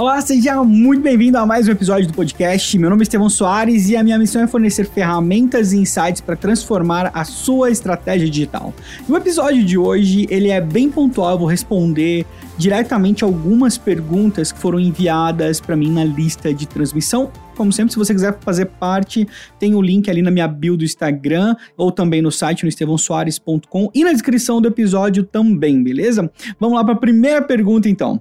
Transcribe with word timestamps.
Olá, 0.00 0.18
seja 0.22 0.64
muito 0.64 1.02
bem-vindo 1.02 1.36
a 1.36 1.44
mais 1.44 1.68
um 1.68 1.72
episódio 1.72 2.06
do 2.06 2.14
podcast. 2.14 2.78
Meu 2.78 2.88
nome 2.88 3.02
é 3.02 3.04
Estevão 3.04 3.28
Soares 3.28 3.90
e 3.90 3.98
a 3.98 4.02
minha 4.02 4.18
missão 4.18 4.40
é 4.40 4.46
fornecer 4.46 4.86
ferramentas 4.86 5.74
e 5.74 5.76
insights 5.76 6.22
para 6.22 6.34
transformar 6.34 7.10
a 7.12 7.22
sua 7.22 7.70
estratégia 7.70 8.26
digital. 8.26 8.72
E 9.06 9.12
o 9.12 9.14
episódio 9.14 9.62
de 9.62 9.76
hoje, 9.76 10.26
ele 10.30 10.48
é 10.48 10.58
bem 10.58 10.90
pontual, 10.90 11.32
eu 11.32 11.38
vou 11.40 11.46
responder 11.46 12.24
diretamente 12.56 13.24
algumas 13.24 13.76
perguntas 13.76 14.50
que 14.50 14.58
foram 14.58 14.80
enviadas 14.80 15.60
para 15.60 15.76
mim 15.76 15.92
na 15.92 16.02
lista 16.02 16.54
de 16.54 16.66
transmissão. 16.66 17.30
Como 17.54 17.70
sempre, 17.70 17.92
se 17.92 17.98
você 17.98 18.14
quiser 18.14 18.38
fazer 18.40 18.64
parte, 18.80 19.28
tem 19.58 19.74
o 19.74 19.82
link 19.82 20.08
ali 20.08 20.22
na 20.22 20.30
minha 20.30 20.48
bio 20.48 20.78
do 20.78 20.84
Instagram 20.84 21.54
ou 21.76 21.92
também 21.92 22.22
no 22.22 22.32
site 22.32 22.62
no 22.62 22.70
estevãosoares.com 22.70 23.90
e 23.94 24.02
na 24.02 24.12
descrição 24.12 24.62
do 24.62 24.68
episódio 24.68 25.24
também, 25.24 25.82
beleza? 25.82 26.30
Vamos 26.58 26.78
lá 26.78 26.84
para 26.84 26.94
a 26.94 26.98
primeira 26.98 27.42
pergunta 27.42 27.86
então. 27.86 28.18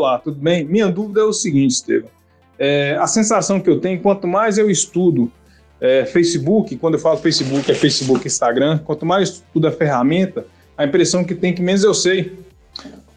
Lá, 0.00 0.18
tudo 0.18 0.38
bem? 0.40 0.64
Minha 0.64 0.88
dúvida 0.88 1.20
é 1.20 1.24
o 1.24 1.32
seguinte, 1.32 1.72
Estevam. 1.72 2.08
É, 2.58 2.96
a 3.00 3.06
sensação 3.06 3.58
que 3.60 3.70
eu 3.70 3.80
tenho, 3.80 4.00
quanto 4.00 4.26
mais 4.26 4.58
eu 4.58 4.70
estudo 4.70 5.32
é, 5.80 6.04
Facebook, 6.04 6.76
quando 6.76 6.94
eu 6.94 7.00
falo 7.00 7.16
Facebook, 7.16 7.70
é 7.70 7.74
Facebook 7.74 8.26
Instagram, 8.26 8.78
quanto 8.84 9.06
mais 9.06 9.28
eu 9.28 9.34
estudo 9.36 9.68
a 9.68 9.72
ferramenta, 9.72 10.44
a 10.76 10.84
impressão 10.84 11.24
que 11.24 11.34
tem 11.34 11.54
que 11.54 11.62
menos 11.62 11.82
eu 11.82 11.94
sei. 11.94 12.38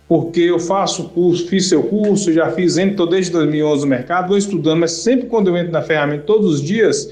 Porque 0.07 0.41
eu 0.41 0.59
faço 0.59 1.09
curso, 1.09 1.47
fiz 1.47 1.67
seu 1.67 1.83
curso, 1.83 2.31
já 2.31 2.51
fiz, 2.51 2.77
entro 2.77 3.05
desde 3.05 3.31
2011 3.31 3.81
no 3.81 3.87
mercado, 3.87 4.27
vou 4.27 4.37
estudando, 4.37 4.79
mas 4.79 4.91
sempre 4.91 5.27
quando 5.27 5.47
eu 5.47 5.57
entro 5.57 5.71
na 5.71 5.81
ferramenta, 5.81 6.23
todos 6.23 6.55
os 6.55 6.61
dias, 6.61 7.09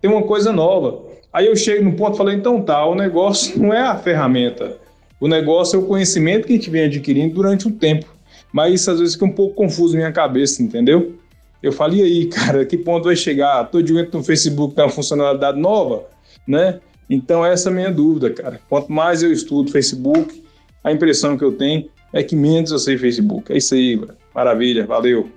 tem 0.00 0.10
uma 0.10 0.22
coisa 0.22 0.52
nova. 0.52 1.02
Aí 1.32 1.46
eu 1.46 1.56
chego 1.56 1.84
no 1.84 1.94
ponto 1.94 2.14
e 2.14 2.16
falo, 2.16 2.30
então 2.30 2.62
tá, 2.62 2.86
o 2.86 2.94
negócio 2.94 3.58
não 3.60 3.74
é 3.74 3.80
a 3.80 3.96
ferramenta, 3.96 4.76
o 5.20 5.26
negócio 5.26 5.76
é 5.76 5.82
o 5.82 5.86
conhecimento 5.86 6.46
que 6.46 6.52
a 6.52 6.56
gente 6.56 6.70
vem 6.70 6.84
adquirindo 6.84 7.34
durante 7.34 7.66
o 7.66 7.72
tempo. 7.72 8.13
Mas 8.54 8.82
isso 8.82 8.90
às 8.92 9.00
vezes 9.00 9.14
fica 9.14 9.26
um 9.26 9.32
pouco 9.32 9.56
confuso 9.56 9.94
na 9.94 9.98
minha 9.98 10.12
cabeça, 10.12 10.62
entendeu? 10.62 11.16
Eu 11.60 11.72
falei 11.72 12.02
aí, 12.02 12.26
cara, 12.26 12.64
que 12.64 12.78
ponto 12.78 13.06
vai 13.06 13.16
chegar? 13.16 13.64
Todo 13.64 13.82
dia 13.82 14.08
no 14.12 14.22
Facebook 14.22 14.76
tem 14.76 14.84
uma 14.84 14.90
funcionalidade 14.92 15.58
nova, 15.58 16.04
né? 16.46 16.78
Então 17.10 17.44
essa 17.44 17.68
é 17.68 17.72
a 17.72 17.74
minha 17.74 17.90
dúvida, 17.90 18.30
cara. 18.30 18.60
Quanto 18.68 18.92
mais 18.92 19.24
eu 19.24 19.32
estudo 19.32 19.72
Facebook, 19.72 20.40
a 20.84 20.92
impressão 20.92 21.36
que 21.36 21.42
eu 21.42 21.50
tenho 21.50 21.88
é 22.12 22.22
que 22.22 22.36
menos 22.36 22.70
eu 22.70 22.78
sei 22.78 22.96
Facebook. 22.96 23.52
É 23.52 23.56
isso 23.56 23.74
aí, 23.74 24.00
maravilha, 24.32 24.86
valeu. 24.86 25.28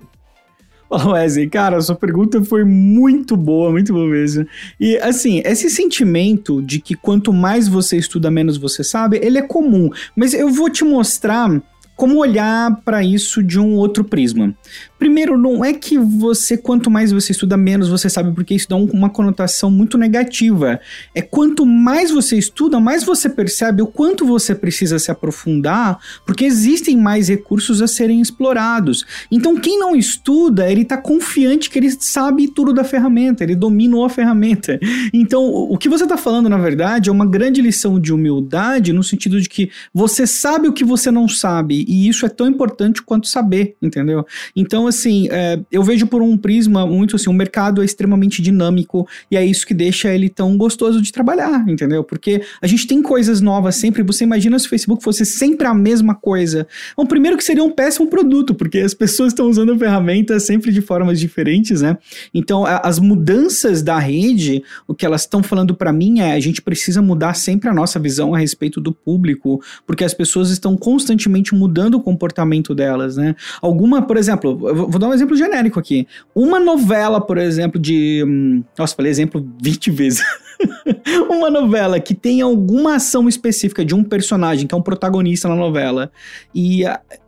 Olá, 0.88 1.14
Wesley, 1.14 1.48
cara, 1.48 1.80
sua 1.80 1.96
pergunta 1.96 2.42
foi 2.44 2.62
muito 2.62 3.36
boa, 3.36 3.72
muito 3.72 3.92
boa 3.92 4.06
mesmo. 4.06 4.46
E 4.78 4.96
assim, 4.98 5.42
esse 5.44 5.68
sentimento 5.68 6.62
de 6.62 6.80
que 6.80 6.94
quanto 6.94 7.32
mais 7.32 7.66
você 7.66 7.96
estuda, 7.96 8.30
menos 8.30 8.56
você 8.56 8.84
sabe, 8.84 9.18
ele 9.20 9.38
é 9.38 9.42
comum. 9.42 9.90
Mas 10.14 10.32
eu 10.34 10.48
vou 10.50 10.70
te 10.70 10.84
mostrar 10.84 11.60
como 11.98 12.20
olhar 12.20 12.80
para 12.84 13.02
isso 13.02 13.42
de 13.42 13.58
um 13.58 13.74
outro 13.74 14.04
prisma. 14.04 14.54
Primeiro, 14.98 15.38
não 15.38 15.64
é 15.64 15.72
que 15.72 15.96
você, 15.96 16.56
quanto 16.56 16.90
mais 16.90 17.12
você 17.12 17.32
estuda, 17.32 17.56
menos 17.56 17.88
você 17.88 18.10
sabe, 18.10 18.34
porque 18.34 18.54
isso 18.54 18.68
dá 18.68 18.76
uma 18.76 19.08
conotação 19.08 19.70
muito 19.70 19.96
negativa. 19.96 20.80
É 21.14 21.22
quanto 21.22 21.64
mais 21.64 22.10
você 22.10 22.36
estuda, 22.36 22.80
mais 22.80 23.04
você 23.04 23.28
percebe 23.28 23.80
o 23.80 23.86
quanto 23.86 24.26
você 24.26 24.54
precisa 24.54 24.98
se 24.98 25.10
aprofundar, 25.10 25.98
porque 26.26 26.44
existem 26.44 26.96
mais 26.96 27.28
recursos 27.28 27.80
a 27.80 27.86
serem 27.86 28.20
explorados. 28.20 29.04
Então, 29.30 29.56
quem 29.56 29.78
não 29.78 29.94
estuda, 29.94 30.70
ele 30.70 30.82
está 30.82 30.96
confiante 30.96 31.70
que 31.70 31.78
ele 31.78 31.90
sabe 31.90 32.48
tudo 32.48 32.72
da 32.72 32.82
ferramenta, 32.82 33.44
ele 33.44 33.54
dominou 33.54 34.04
a 34.04 34.10
ferramenta. 34.10 34.80
Então, 35.12 35.44
o 35.44 35.78
que 35.78 35.88
você 35.88 36.04
está 36.04 36.16
falando, 36.16 36.48
na 36.48 36.58
verdade, 36.58 37.08
é 37.08 37.12
uma 37.12 37.26
grande 37.26 37.62
lição 37.62 38.00
de 38.00 38.12
humildade, 38.12 38.92
no 38.92 39.04
sentido 39.04 39.40
de 39.40 39.48
que 39.48 39.70
você 39.94 40.26
sabe 40.26 40.66
o 40.66 40.72
que 40.72 40.84
você 40.84 41.10
não 41.10 41.28
sabe, 41.28 41.84
e 41.88 42.08
isso 42.08 42.26
é 42.26 42.28
tão 42.28 42.48
importante 42.48 43.02
quanto 43.02 43.28
saber, 43.28 43.76
entendeu? 43.80 44.26
Então, 44.56 44.87
assim, 44.88 45.28
é, 45.30 45.60
eu 45.70 45.82
vejo 45.82 46.06
por 46.06 46.22
um 46.22 46.36
prisma 46.36 46.86
muito 46.86 47.16
assim, 47.16 47.30
o 47.30 47.32
mercado 47.32 47.82
é 47.82 47.84
extremamente 47.84 48.42
dinâmico 48.42 49.06
e 49.30 49.36
é 49.36 49.44
isso 49.44 49.66
que 49.66 49.74
deixa 49.74 50.12
ele 50.12 50.28
tão 50.28 50.56
gostoso 50.56 51.00
de 51.00 51.12
trabalhar, 51.12 51.68
entendeu? 51.68 52.02
Porque 52.02 52.42
a 52.60 52.66
gente 52.66 52.86
tem 52.86 53.02
coisas 53.02 53.40
novas 53.40 53.76
sempre. 53.76 54.02
Você 54.02 54.24
imagina 54.24 54.58
se 54.58 54.66
o 54.66 54.70
Facebook 54.70 55.02
fosse 55.02 55.24
sempre 55.24 55.66
a 55.66 55.74
mesma 55.74 56.14
coisa? 56.14 56.66
Bom, 56.96 57.06
primeiro 57.06 57.36
que 57.36 57.44
seria 57.44 57.62
um 57.62 57.70
péssimo 57.70 58.08
produto, 58.08 58.54
porque 58.54 58.78
as 58.78 58.94
pessoas 58.94 59.32
estão 59.32 59.48
usando 59.48 59.72
a 59.72 59.78
ferramenta 59.78 60.40
sempre 60.40 60.72
de 60.72 60.80
formas 60.80 61.20
diferentes, 61.20 61.82
né? 61.82 61.96
Então, 62.32 62.64
a, 62.64 62.78
as 62.78 62.98
mudanças 62.98 63.82
da 63.82 63.98
rede, 63.98 64.62
o 64.86 64.94
que 64.94 65.06
elas 65.06 65.22
estão 65.22 65.42
falando 65.42 65.74
para 65.74 65.92
mim 65.92 66.20
é 66.20 66.32
a 66.32 66.40
gente 66.40 66.62
precisa 66.62 67.02
mudar 67.02 67.34
sempre 67.34 67.68
a 67.68 67.74
nossa 67.74 67.98
visão 67.98 68.34
a 68.34 68.38
respeito 68.38 68.80
do 68.80 68.92
público, 68.92 69.62
porque 69.86 70.04
as 70.04 70.14
pessoas 70.14 70.50
estão 70.50 70.76
constantemente 70.76 71.54
mudando 71.54 71.94
o 71.94 72.00
comportamento 72.00 72.74
delas, 72.74 73.16
né? 73.16 73.34
Alguma, 73.60 74.02
por 74.02 74.16
exemplo, 74.16 74.77
vou 74.86 74.98
dar 74.98 75.08
um 75.08 75.14
exemplo 75.14 75.36
genérico 75.36 75.80
aqui. 75.80 76.06
Uma 76.34 76.60
novela, 76.60 77.20
por 77.20 77.38
exemplo, 77.38 77.80
de. 77.80 78.22
Hum, 78.26 78.62
nossa, 78.78 78.94
falei 78.94 79.10
exemplo 79.10 79.46
20 79.62 79.90
vezes. 79.90 80.22
uma 81.30 81.50
novela 81.50 82.00
que 82.00 82.14
tem 82.14 82.40
alguma 82.40 82.96
ação 82.96 83.28
específica 83.28 83.84
de 83.84 83.94
um 83.94 84.02
personagem 84.02 84.66
que 84.66 84.74
é 84.74 84.78
um 84.78 84.82
protagonista 84.82 85.48
na 85.48 85.54
novela 85.54 86.10
e 86.54 86.82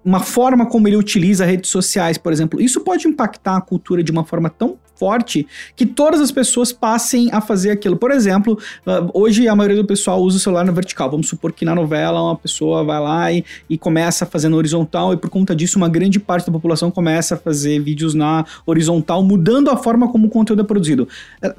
uma 0.05 0.21
forma 0.21 0.67
como 0.67 0.89
ele 0.89 0.97
utiliza 0.97 1.45
redes 1.45 1.71
sociais, 1.71 2.19
por 2.19 2.33
exemplo, 2.33 2.61
isso 2.61 2.81
pode 2.81 3.07
impactar 3.07 3.57
a 3.57 3.61
cultura 3.61 4.03
de 4.03 4.11
uma 4.11 4.25
forma 4.25 4.51
tão 4.51 4.79
forte 5.01 5.47
que 5.75 5.87
todas 5.87 6.21
as 6.21 6.31
pessoas 6.31 6.73
passem 6.73 7.31
a 7.33 7.41
fazer 7.41 7.71
aquilo. 7.71 7.97
Por 7.97 8.11
exemplo, 8.11 8.59
ah, 8.87 9.09
hoje 9.15 9.49
a 9.49 9.57
maioria 9.57 9.79
do 9.79 9.87
pessoal 9.87 10.21
usa 10.21 10.37
o 10.37 10.41
celular 10.41 10.67
na 10.67 10.73
vertical. 10.73 11.11
Vamos 11.11 11.27
supor 11.27 11.53
que 11.53 11.65
na 11.65 11.75
novela 11.75 12.23
uma 12.23 12.37
pessoa 12.37 12.85
vai 12.85 13.01
lá 13.01 13.33
e, 13.33 13.43
e 13.69 13.79
começa 13.79 14.27
fazendo 14.27 14.57
horizontal, 14.57 15.15
e 15.15 15.17
por 15.17 15.31
conta 15.31 15.57
disso, 15.57 15.79
uma 15.79 15.89
grande 15.89 16.21
parte 16.21 16.47
da 16.47 16.53
população 16.53 16.91
começa 16.91 17.37
a 17.37 17.39
fazer 17.39 17.81
vídeos 17.81 18.13
na 18.15 18.45
horizontal, 18.67 19.23
mudando 19.23 19.71
a 19.71 19.77
forma 19.77 20.13
como 20.13 20.27
o 20.27 20.31
conteúdo 20.31 20.61
é 20.61 20.65
produzido. 20.65 21.09
É 21.41 21.55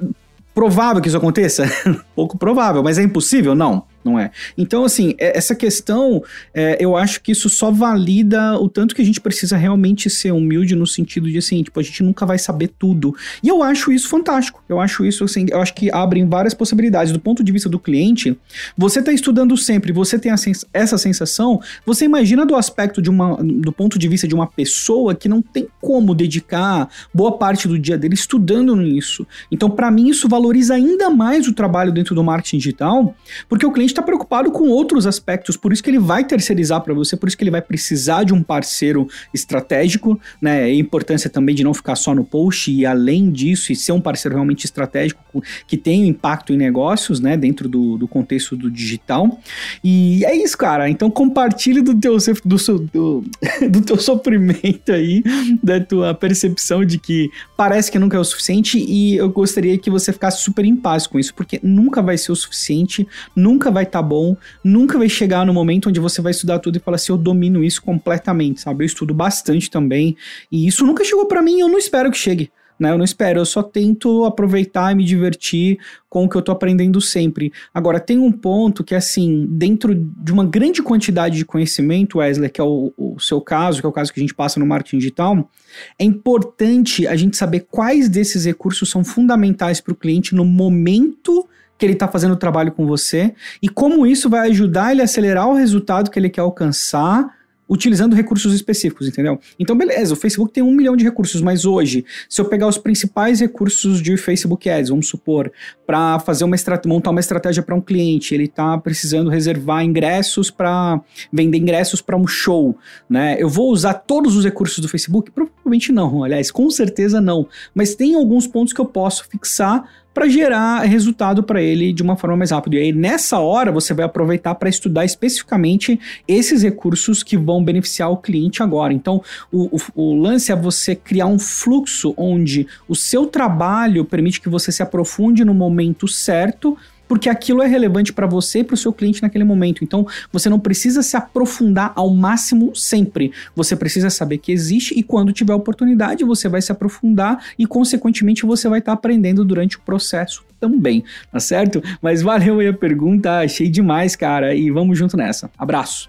provável 0.54 1.02
que 1.02 1.08
isso 1.08 1.16
aconteça? 1.16 1.64
Pouco 2.14 2.38
provável, 2.38 2.82
mas 2.82 2.96
é 2.98 3.02
impossível? 3.02 3.56
Não 3.56 3.82
não 4.04 4.18
é? 4.18 4.30
Então, 4.56 4.84
assim, 4.84 5.14
é, 5.18 5.36
essa 5.36 5.54
questão, 5.54 6.22
é, 6.54 6.76
eu 6.80 6.96
acho 6.96 7.20
que 7.22 7.32
isso 7.32 7.48
só 7.48 7.70
valida 7.70 8.58
o 8.58 8.68
tanto 8.68 8.94
que 8.94 9.02
a 9.02 9.04
gente 9.04 9.20
precisa 9.20 9.56
realmente 9.56 10.08
ser 10.10 10.32
humilde 10.32 10.74
no 10.74 10.86
sentido 10.86 11.30
de, 11.30 11.38
assim, 11.38 11.62
tipo, 11.62 11.78
a 11.78 11.82
gente 11.82 12.02
nunca 12.02 12.26
vai 12.26 12.38
saber 12.38 12.70
tudo. 12.78 13.14
E 13.42 13.48
eu 13.48 13.62
acho 13.62 13.92
isso 13.92 14.08
fantástico. 14.08 14.62
Eu 14.68 14.80
acho 14.80 15.04
isso, 15.04 15.24
assim, 15.24 15.46
eu 15.50 15.60
acho 15.60 15.74
que 15.74 15.90
abrem 15.90 16.28
várias 16.28 16.54
possibilidades. 16.54 17.12
Do 17.12 17.20
ponto 17.20 17.42
de 17.42 17.52
vista 17.52 17.68
do 17.68 17.78
cliente, 17.78 18.36
você 18.76 19.00
está 19.00 19.12
estudando 19.12 19.56
sempre, 19.56 19.92
você 19.92 20.18
tem 20.18 20.36
sens 20.36 20.64
essa 20.72 20.96
sensação, 20.98 21.60
você 21.84 22.04
imagina 22.04 22.46
do 22.46 22.56
aspecto 22.56 23.02
de 23.02 23.10
uma, 23.10 23.36
do 23.42 23.72
ponto 23.72 23.98
de 23.98 24.08
vista 24.08 24.26
de 24.26 24.34
uma 24.34 24.46
pessoa 24.46 25.14
que 25.14 25.28
não 25.28 25.42
tem 25.42 25.68
como 25.80 26.14
dedicar 26.14 26.88
boa 27.12 27.36
parte 27.36 27.68
do 27.68 27.78
dia 27.78 27.98
dele 27.98 28.14
estudando 28.14 28.74
nisso. 28.76 29.26
Então, 29.50 29.70
para 29.70 29.90
mim, 29.90 30.08
isso 30.08 30.28
valoriza 30.28 30.74
ainda 30.74 31.10
mais 31.10 31.46
o 31.46 31.52
trabalho 31.52 31.92
dentro 31.92 32.14
do 32.14 32.24
marketing 32.24 32.58
digital, 32.58 33.14
porque 33.48 33.66
o 33.66 33.72
cliente 33.72 33.91
está 33.92 34.02
preocupado 34.02 34.50
com 34.50 34.68
outros 34.68 35.06
aspectos, 35.06 35.56
por 35.56 35.72
isso 35.72 35.82
que 35.82 35.90
ele 35.90 35.98
vai 35.98 36.24
terceirizar 36.24 36.80
para 36.80 36.94
você, 36.94 37.16
por 37.16 37.28
isso 37.28 37.36
que 37.36 37.44
ele 37.44 37.50
vai 37.50 37.62
precisar 37.62 38.24
de 38.24 38.32
um 38.32 38.42
parceiro 38.42 39.06
estratégico, 39.32 40.20
né? 40.40 40.64
A 40.64 40.74
importância 40.74 41.30
também 41.30 41.54
de 41.54 41.64
não 41.64 41.74
ficar 41.74 41.96
só 41.96 42.14
no 42.14 42.24
post 42.24 42.70
e 42.70 42.84
além 42.84 43.30
disso, 43.30 43.72
e 43.72 43.76
ser 43.76 43.92
um 43.92 44.00
parceiro 44.00 44.34
realmente 44.34 44.64
estratégico 44.64 45.42
que 45.66 45.76
tem 45.76 46.08
impacto 46.08 46.52
em 46.52 46.56
negócios, 46.56 47.20
né? 47.20 47.36
Dentro 47.36 47.68
do, 47.68 47.96
do 47.96 48.08
contexto 48.08 48.56
do 48.56 48.70
digital. 48.70 49.40
E 49.82 50.24
é 50.24 50.34
isso, 50.34 50.56
cara. 50.56 50.88
Então 50.88 51.10
compartilhe 51.10 51.80
do 51.82 51.98
teu, 51.98 52.16
do, 52.44 52.56
do, 52.92 53.24
do 53.70 53.80
teu 53.80 53.98
sofrimento 53.98 54.92
aí, 54.92 55.22
da 55.62 55.80
tua 55.80 56.14
percepção 56.14 56.84
de 56.84 56.98
que 56.98 57.30
parece 57.56 57.90
que 57.90 57.98
nunca 57.98 58.16
é 58.16 58.20
o 58.20 58.24
suficiente 58.24 58.78
e 58.78 59.16
eu 59.16 59.28
gostaria 59.30 59.76
que 59.78 59.90
você 59.90 60.12
ficasse 60.12 60.42
super 60.42 60.64
em 60.64 60.76
paz 60.76 61.06
com 61.06 61.18
isso, 61.18 61.34
porque 61.34 61.60
nunca 61.62 62.02
vai 62.02 62.18
ser 62.18 62.32
o 62.32 62.36
suficiente, 62.36 63.06
nunca 63.34 63.70
vai 63.70 63.81
vai 63.82 63.88
estar 63.88 63.98
tá 63.98 64.02
bom, 64.02 64.36
nunca 64.62 64.96
vai 64.96 65.08
chegar 65.08 65.44
no 65.44 65.52
momento 65.52 65.88
onde 65.88 66.00
você 66.00 66.22
vai 66.22 66.30
estudar 66.30 66.58
tudo 66.58 66.76
e 66.76 66.80
falar 66.80 66.94
assim, 66.96 67.12
eu 67.12 67.18
domino 67.18 67.62
isso 67.62 67.82
completamente, 67.82 68.60
sabe? 68.60 68.84
Eu 68.84 68.86
estudo 68.86 69.12
bastante 69.12 69.70
também, 69.70 70.16
e 70.50 70.66
isso 70.66 70.86
nunca 70.86 71.04
chegou 71.04 71.26
para 71.26 71.42
mim, 71.42 71.60
eu 71.60 71.68
não 71.68 71.78
espero 71.78 72.10
que 72.10 72.18
chegue. 72.18 72.50
Né, 72.80 72.90
eu 72.90 72.98
não 72.98 73.04
espero, 73.04 73.38
eu 73.38 73.44
só 73.44 73.62
tento 73.62 74.24
aproveitar 74.24 74.90
e 74.90 74.96
me 74.96 75.04
divertir 75.04 75.78
com 76.08 76.24
o 76.24 76.28
que 76.28 76.34
eu 76.34 76.42
tô 76.42 76.50
aprendendo 76.50 77.00
sempre. 77.00 77.52
Agora, 77.72 78.00
tem 78.00 78.18
um 78.18 78.32
ponto 78.32 78.82
que, 78.82 78.92
assim, 78.92 79.46
dentro 79.48 79.94
de 79.94 80.32
uma 80.32 80.44
grande 80.44 80.82
quantidade 80.82 81.36
de 81.36 81.44
conhecimento, 81.44 82.18
Wesley, 82.18 82.50
que 82.50 82.60
é 82.60 82.64
o, 82.64 82.92
o 82.96 83.20
seu 83.20 83.40
caso, 83.40 83.78
que 83.78 83.86
é 83.86 83.88
o 83.88 83.92
caso 83.92 84.12
que 84.12 84.18
a 84.18 84.22
gente 84.22 84.34
passa 84.34 84.58
no 84.58 84.66
marketing 84.66 84.98
digital, 84.98 85.48
é 85.96 86.02
importante 86.02 87.06
a 87.06 87.14
gente 87.14 87.36
saber 87.36 87.68
quais 87.70 88.08
desses 88.08 88.46
recursos 88.46 88.90
são 88.90 89.04
fundamentais 89.04 89.80
para 89.80 89.92
o 89.92 89.96
cliente 89.96 90.34
no 90.34 90.44
momento 90.44 91.46
que 91.82 91.86
ele 91.86 91.94
está 91.94 92.06
fazendo 92.06 92.34
o 92.34 92.36
trabalho 92.36 92.70
com 92.70 92.86
você 92.86 93.34
e 93.60 93.68
como 93.68 94.06
isso 94.06 94.30
vai 94.30 94.48
ajudar 94.48 94.92
ele 94.92 95.00
a 95.00 95.04
acelerar 95.04 95.48
o 95.48 95.54
resultado 95.54 96.12
que 96.12 96.16
ele 96.16 96.30
quer 96.30 96.40
alcançar 96.40 97.42
utilizando 97.68 98.14
recursos 98.14 98.52
específicos, 98.52 99.08
entendeu? 99.08 99.40
Então, 99.58 99.74
beleza, 99.74 100.12
o 100.12 100.16
Facebook 100.16 100.52
tem 100.52 100.62
um 100.62 100.70
milhão 100.70 100.94
de 100.94 101.02
recursos, 101.02 101.40
mas 101.40 101.64
hoje, 101.64 102.04
se 102.28 102.40
eu 102.40 102.44
pegar 102.44 102.68
os 102.68 102.76
principais 102.76 103.40
recursos 103.40 104.02
de 104.02 104.16
Facebook 104.16 104.68
Ads, 104.68 104.90
vamos 104.90 105.08
supor, 105.08 105.50
para 105.86 106.18
fazer 106.20 106.44
uma 106.44 106.56
montar 106.86 107.10
uma 107.10 107.20
estratégia 107.20 107.62
para 107.62 107.74
um 107.74 107.80
cliente, 107.80 108.34
ele 108.34 108.44
está 108.44 108.76
precisando 108.78 109.30
reservar 109.30 109.82
ingressos 109.82 110.50
para 110.50 111.00
vender 111.32 111.58
ingressos 111.58 112.02
para 112.02 112.16
um 112.16 112.26
show, 112.26 112.76
né? 113.08 113.36
Eu 113.38 113.48
vou 113.48 113.72
usar 113.72 113.94
todos 113.94 114.36
os 114.36 114.44
recursos 114.44 114.78
do 114.78 114.88
Facebook? 114.88 115.30
Provavelmente 115.30 115.90
não, 115.90 116.22
aliás, 116.22 116.50
com 116.50 116.70
certeza 116.70 117.20
não. 117.22 117.48
Mas 117.74 117.94
tem 117.94 118.14
alguns 118.14 118.46
pontos 118.46 118.74
que 118.74 118.80
eu 118.80 118.86
posso 118.86 119.26
fixar 119.28 119.88
para 120.12 120.28
gerar 120.28 120.80
resultado 120.82 121.42
para 121.42 121.62
ele 121.62 121.92
de 121.92 122.02
uma 122.02 122.16
forma 122.16 122.36
mais 122.36 122.50
rápida. 122.50 122.76
E 122.76 122.80
aí, 122.80 122.92
nessa 122.92 123.38
hora, 123.38 123.72
você 123.72 123.94
vai 123.94 124.04
aproveitar 124.04 124.54
para 124.54 124.68
estudar 124.68 125.04
especificamente 125.04 125.98
esses 126.28 126.62
recursos 126.62 127.22
que 127.22 127.36
vão 127.36 127.64
beneficiar 127.64 128.10
o 128.10 128.16
cliente 128.16 128.62
agora. 128.62 128.92
Então, 128.92 129.22
o, 129.50 129.76
o, 129.76 129.80
o, 129.94 130.14
lance 130.14 130.52
é 130.52 130.56
você 130.56 130.94
criar 130.94 131.26
um 131.26 131.38
fluxo 131.38 132.14
onde 132.16 132.66
o 132.88 132.94
seu 132.94 133.26
trabalho 133.26 134.04
permite 134.04 134.40
que 134.40 134.48
você 134.48 134.70
se 134.70 134.82
aprofunde 134.82 135.44
no 135.44 135.54
momento 135.54 136.06
certo 136.06 136.76
porque 137.12 137.28
aquilo 137.28 137.60
é 137.60 137.66
relevante 137.66 138.10
para 138.10 138.26
você 138.26 138.60
e 138.60 138.64
para 138.64 138.72
o 138.72 138.76
seu 138.78 138.90
cliente 138.90 139.20
naquele 139.20 139.44
momento. 139.44 139.84
Então, 139.84 140.06
você 140.32 140.48
não 140.48 140.58
precisa 140.58 141.02
se 141.02 141.14
aprofundar 141.14 141.92
ao 141.94 142.08
máximo 142.08 142.74
sempre. 142.74 143.32
Você 143.54 143.76
precisa 143.76 144.08
saber 144.08 144.38
que 144.38 144.50
existe 144.50 144.98
e 144.98 145.02
quando 145.02 145.30
tiver 145.30 145.52
oportunidade, 145.52 146.24
você 146.24 146.48
vai 146.48 146.62
se 146.62 146.72
aprofundar 146.72 147.44
e, 147.58 147.66
consequentemente, 147.66 148.46
você 148.46 148.66
vai 148.66 148.78
estar 148.78 148.92
tá 148.92 148.96
aprendendo 148.96 149.44
durante 149.44 149.76
o 149.76 149.80
processo 149.82 150.42
também, 150.58 151.04
tá 151.30 151.38
certo? 151.38 151.82
Mas 152.00 152.22
valeu 152.22 152.60
aí 152.60 152.68
a 152.68 152.72
pergunta, 152.72 153.40
achei 153.40 153.68
demais, 153.68 154.16
cara, 154.16 154.54
e 154.54 154.70
vamos 154.70 154.96
junto 154.98 155.14
nessa. 155.14 155.50
Abraço. 155.58 156.08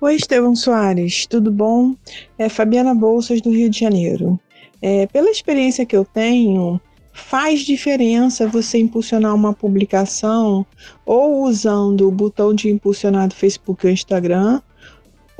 Oi, 0.00 0.16
Estevão 0.16 0.56
Soares, 0.56 1.26
tudo 1.26 1.52
bom? 1.52 1.94
É 2.36 2.48
Fabiana 2.48 2.92
Bolsas, 2.92 3.40
do 3.40 3.50
Rio 3.50 3.70
de 3.70 3.78
Janeiro. 3.78 4.36
É, 4.82 5.06
pela 5.06 5.30
experiência 5.30 5.86
que 5.86 5.94
eu 5.94 6.04
tenho, 6.04 6.80
faz 7.12 7.60
diferença 7.60 8.46
você 8.46 8.78
impulsionar 8.78 9.34
uma 9.34 9.52
publicação 9.52 10.64
ou 11.04 11.44
usando 11.44 12.08
o 12.08 12.12
botão 12.12 12.54
de 12.54 12.70
impulsionar 12.70 13.28
do 13.28 13.34
Facebook 13.34 13.86
ou 13.86 13.92
Instagram 13.92 14.60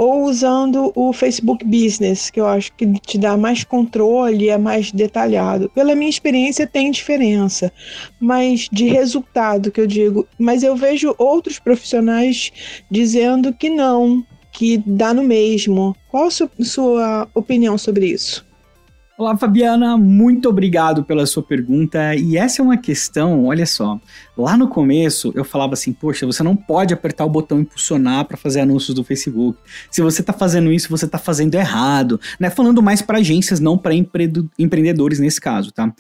ou 0.01 0.25
usando 0.25 0.91
o 0.95 1.13
Facebook 1.13 1.63
Business, 1.63 2.31
que 2.31 2.41
eu 2.41 2.47
acho 2.47 2.73
que 2.73 2.91
te 3.01 3.19
dá 3.19 3.37
mais 3.37 3.65
controle, 3.65 4.49
é 4.49 4.57
mais 4.57 4.91
detalhado. 4.91 5.69
Pela 5.75 5.95
minha 5.95 6.09
experiência 6.09 6.67
tem 6.67 6.91
diferença, 6.91 7.71
mas 8.19 8.67
de 8.73 8.87
resultado 8.87 9.71
que 9.71 9.79
eu 9.79 9.87
digo, 9.87 10.27
mas 10.39 10.63
eu 10.63 10.75
vejo 10.75 11.15
outros 11.19 11.59
profissionais 11.59 12.51
dizendo 12.91 13.53
que 13.53 13.69
não, 13.69 14.25
que 14.51 14.79
dá 14.87 15.13
no 15.13 15.23
mesmo. 15.23 15.95
Qual 16.11 16.29
a 16.29 16.65
sua 16.65 17.29
opinião 17.35 17.77
sobre 17.77 18.07
isso? 18.07 18.50
Olá, 19.21 19.37
Fabiana, 19.37 19.99
muito 19.99 20.49
obrigado 20.49 21.05
pela 21.05 21.27
sua 21.27 21.43
pergunta. 21.43 22.15
E 22.17 22.39
essa 22.39 22.63
é 22.63 22.65
uma 22.65 22.79
questão, 22.79 23.45
olha 23.45 23.67
só. 23.67 24.01
Lá 24.35 24.57
no 24.57 24.67
começo 24.67 25.31
eu 25.35 25.45
falava 25.45 25.75
assim: 25.75 25.93
poxa, 25.93 26.25
você 26.25 26.43
não 26.43 26.57
pode 26.57 26.95
apertar 26.95 27.27
o 27.27 27.29
botão 27.29 27.61
impulsionar 27.61 28.25
para 28.25 28.39
fazer 28.39 28.61
anúncios 28.61 28.95
do 28.95 29.05
Facebook. 29.05 29.59
Se 29.91 30.01
você 30.01 30.23
está 30.23 30.33
fazendo 30.33 30.73
isso, 30.73 30.89
você 30.89 31.05
está 31.05 31.19
fazendo 31.19 31.55
errado. 31.55 32.19
Né? 32.41 32.49
Falando 32.49 32.83
mais 32.83 33.03
para 33.03 33.19
agências, 33.19 33.61
não 33.61 33.77
para 33.77 33.93
empre 33.93 34.33
empreendedores 34.59 35.19
nesse 35.19 35.39
caso, 35.39 35.71
tá? 35.71 35.93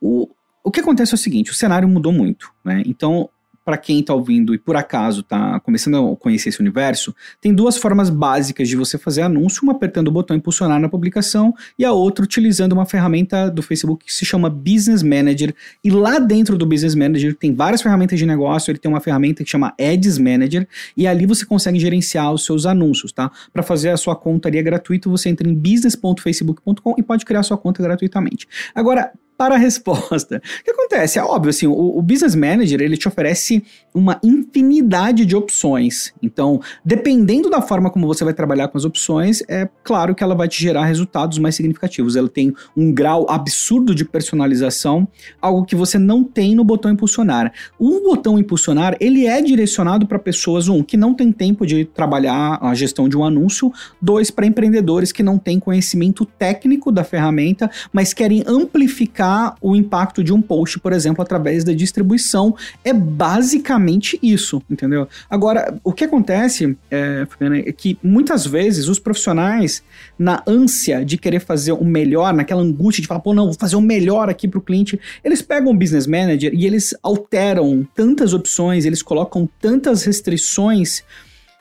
O, 0.00 0.28
o 0.64 0.70
que 0.72 0.80
acontece 0.80 1.14
é 1.14 1.14
o 1.14 1.18
seguinte: 1.18 1.52
o 1.52 1.54
cenário 1.54 1.88
mudou 1.88 2.10
muito, 2.10 2.50
né? 2.64 2.82
Então, 2.84 3.30
para 3.66 3.76
quem 3.76 3.98
está 3.98 4.14
ouvindo 4.14 4.54
e 4.54 4.58
por 4.58 4.76
acaso 4.76 5.22
está 5.22 5.58
começando 5.58 6.12
a 6.12 6.16
conhecer 6.16 6.50
esse 6.50 6.60
universo, 6.60 7.12
tem 7.40 7.52
duas 7.52 7.76
formas 7.76 8.08
básicas 8.08 8.68
de 8.68 8.76
você 8.76 8.96
fazer 8.96 9.22
anúncio, 9.22 9.64
uma 9.64 9.72
apertando 9.72 10.06
o 10.06 10.12
botão 10.12 10.36
impulsionar 10.36 10.80
na 10.80 10.88
publicação 10.88 11.52
e 11.76 11.84
a 11.84 11.90
outra 11.90 12.24
utilizando 12.24 12.74
uma 12.74 12.86
ferramenta 12.86 13.50
do 13.50 13.62
Facebook 13.62 14.06
que 14.06 14.14
se 14.14 14.24
chama 14.24 14.48
Business 14.48 15.02
Manager. 15.02 15.52
E 15.82 15.90
lá 15.90 16.20
dentro 16.20 16.56
do 16.56 16.64
Business 16.64 16.94
Manager 16.94 17.34
tem 17.34 17.52
várias 17.52 17.82
ferramentas 17.82 18.16
de 18.16 18.24
negócio, 18.24 18.70
ele 18.70 18.78
tem 18.78 18.88
uma 18.88 19.00
ferramenta 19.00 19.42
que 19.42 19.50
chama 19.50 19.74
Ads 19.80 20.16
Manager 20.16 20.68
e 20.96 21.04
ali 21.04 21.26
você 21.26 21.44
consegue 21.44 21.80
gerenciar 21.80 22.32
os 22.32 22.44
seus 22.44 22.66
anúncios, 22.66 23.10
tá? 23.10 23.32
Para 23.52 23.64
fazer 23.64 23.88
a 23.88 23.96
sua 23.96 24.14
conta 24.14 24.48
ali 24.48 24.58
é 24.58 24.62
gratuito, 24.62 25.10
você 25.10 25.28
entra 25.28 25.48
em 25.48 25.54
business.facebook.com 25.54 26.94
e 26.96 27.02
pode 27.02 27.24
criar 27.24 27.42
sua 27.42 27.58
conta 27.58 27.82
gratuitamente. 27.82 28.46
Agora, 28.72 29.10
para 29.36 29.54
a 29.54 29.58
resposta. 29.58 30.42
O 30.60 30.64
que 30.66 30.70
acontece? 30.70 31.18
É 31.18 31.22
óbvio, 31.22 31.50
assim, 31.50 31.66
o, 31.66 31.98
o, 31.98 32.02
Business 32.02 32.34
Manager, 32.34 32.80
ele 32.80 32.96
te 32.96 33.06
oferece 33.06 33.62
uma 33.94 34.18
infinidade 34.22 35.24
de 35.24 35.36
opções. 35.36 36.12
Então, 36.22 36.60
dependendo 36.84 37.48
da 37.48 37.62
forma 37.62 37.90
como 37.90 38.06
você 38.06 38.24
vai 38.24 38.34
trabalhar 38.34 38.68
com 38.68 38.78
as 38.78 38.84
opções, 38.84 39.42
é 39.48 39.68
claro 39.84 40.14
que 40.14 40.24
ela 40.24 40.34
vai 40.34 40.48
te 40.48 40.60
gerar 40.60 40.84
resultados 40.84 41.38
mais 41.38 41.54
significativos. 41.54 42.16
Ela 42.16 42.28
tem 42.28 42.52
um 42.76 42.92
grau 42.92 43.26
absurdo 43.28 43.94
de 43.94 44.04
personalização, 44.04 45.06
algo 45.40 45.64
que 45.64 45.76
você 45.76 45.98
não 45.98 46.24
tem 46.24 46.54
no 46.54 46.64
botão 46.64 46.90
impulsionar. 46.90 47.52
O 47.78 48.00
botão 48.00 48.38
impulsionar, 48.38 48.96
ele 48.98 49.26
é 49.26 49.40
direcionado 49.40 50.06
para 50.06 50.18
pessoas, 50.18 50.68
um, 50.68 50.82
que 50.82 50.96
não 50.96 51.14
tem 51.14 51.30
tempo 51.30 51.66
de 51.66 51.84
trabalhar 51.84 52.58
a 52.60 52.74
gestão 52.74 53.08
de 53.08 53.16
um 53.16 53.24
anúncio, 53.24 53.72
dois, 54.00 54.30
para 54.30 54.46
empreendedores 54.46 55.12
que 55.12 55.22
não 55.22 55.38
têm 55.38 55.60
conhecimento 55.60 56.24
técnico 56.24 56.90
da 56.90 57.04
ferramenta, 57.04 57.70
mas 57.92 58.12
querem 58.12 58.42
amplificar 58.46 59.25
o 59.60 59.74
impacto 59.74 60.22
de 60.22 60.32
um 60.32 60.40
post, 60.40 60.78
por 60.78 60.92
exemplo, 60.92 61.22
através 61.22 61.64
da 61.64 61.72
distribuição. 61.72 62.56
É 62.84 62.92
basicamente 62.92 64.18
isso, 64.22 64.62
entendeu? 64.70 65.08
Agora, 65.28 65.78
o 65.82 65.92
que 65.92 66.04
acontece, 66.04 66.76
é, 66.90 67.26
é 67.66 67.72
que 67.72 67.98
muitas 68.02 68.46
vezes 68.46 68.88
os 68.88 68.98
profissionais, 68.98 69.82
na 70.18 70.42
ânsia 70.46 71.04
de 71.04 71.16
querer 71.16 71.40
fazer 71.40 71.72
o 71.72 71.84
melhor, 71.84 72.32
naquela 72.32 72.62
angústia 72.62 73.02
de 73.02 73.08
falar, 73.08 73.20
pô, 73.20 73.34
não, 73.34 73.46
vou 73.46 73.54
fazer 73.58 73.76
o 73.76 73.80
melhor 73.80 74.28
aqui 74.28 74.48
para 74.48 74.58
o 74.58 74.62
cliente, 74.62 74.98
eles 75.24 75.42
pegam 75.42 75.72
o 75.72 75.76
business 75.76 76.06
manager 76.06 76.52
e 76.54 76.66
eles 76.66 76.94
alteram 77.02 77.86
tantas 77.94 78.32
opções, 78.32 78.84
eles 78.84 79.02
colocam 79.02 79.48
tantas 79.60 80.04
restrições 80.04 81.02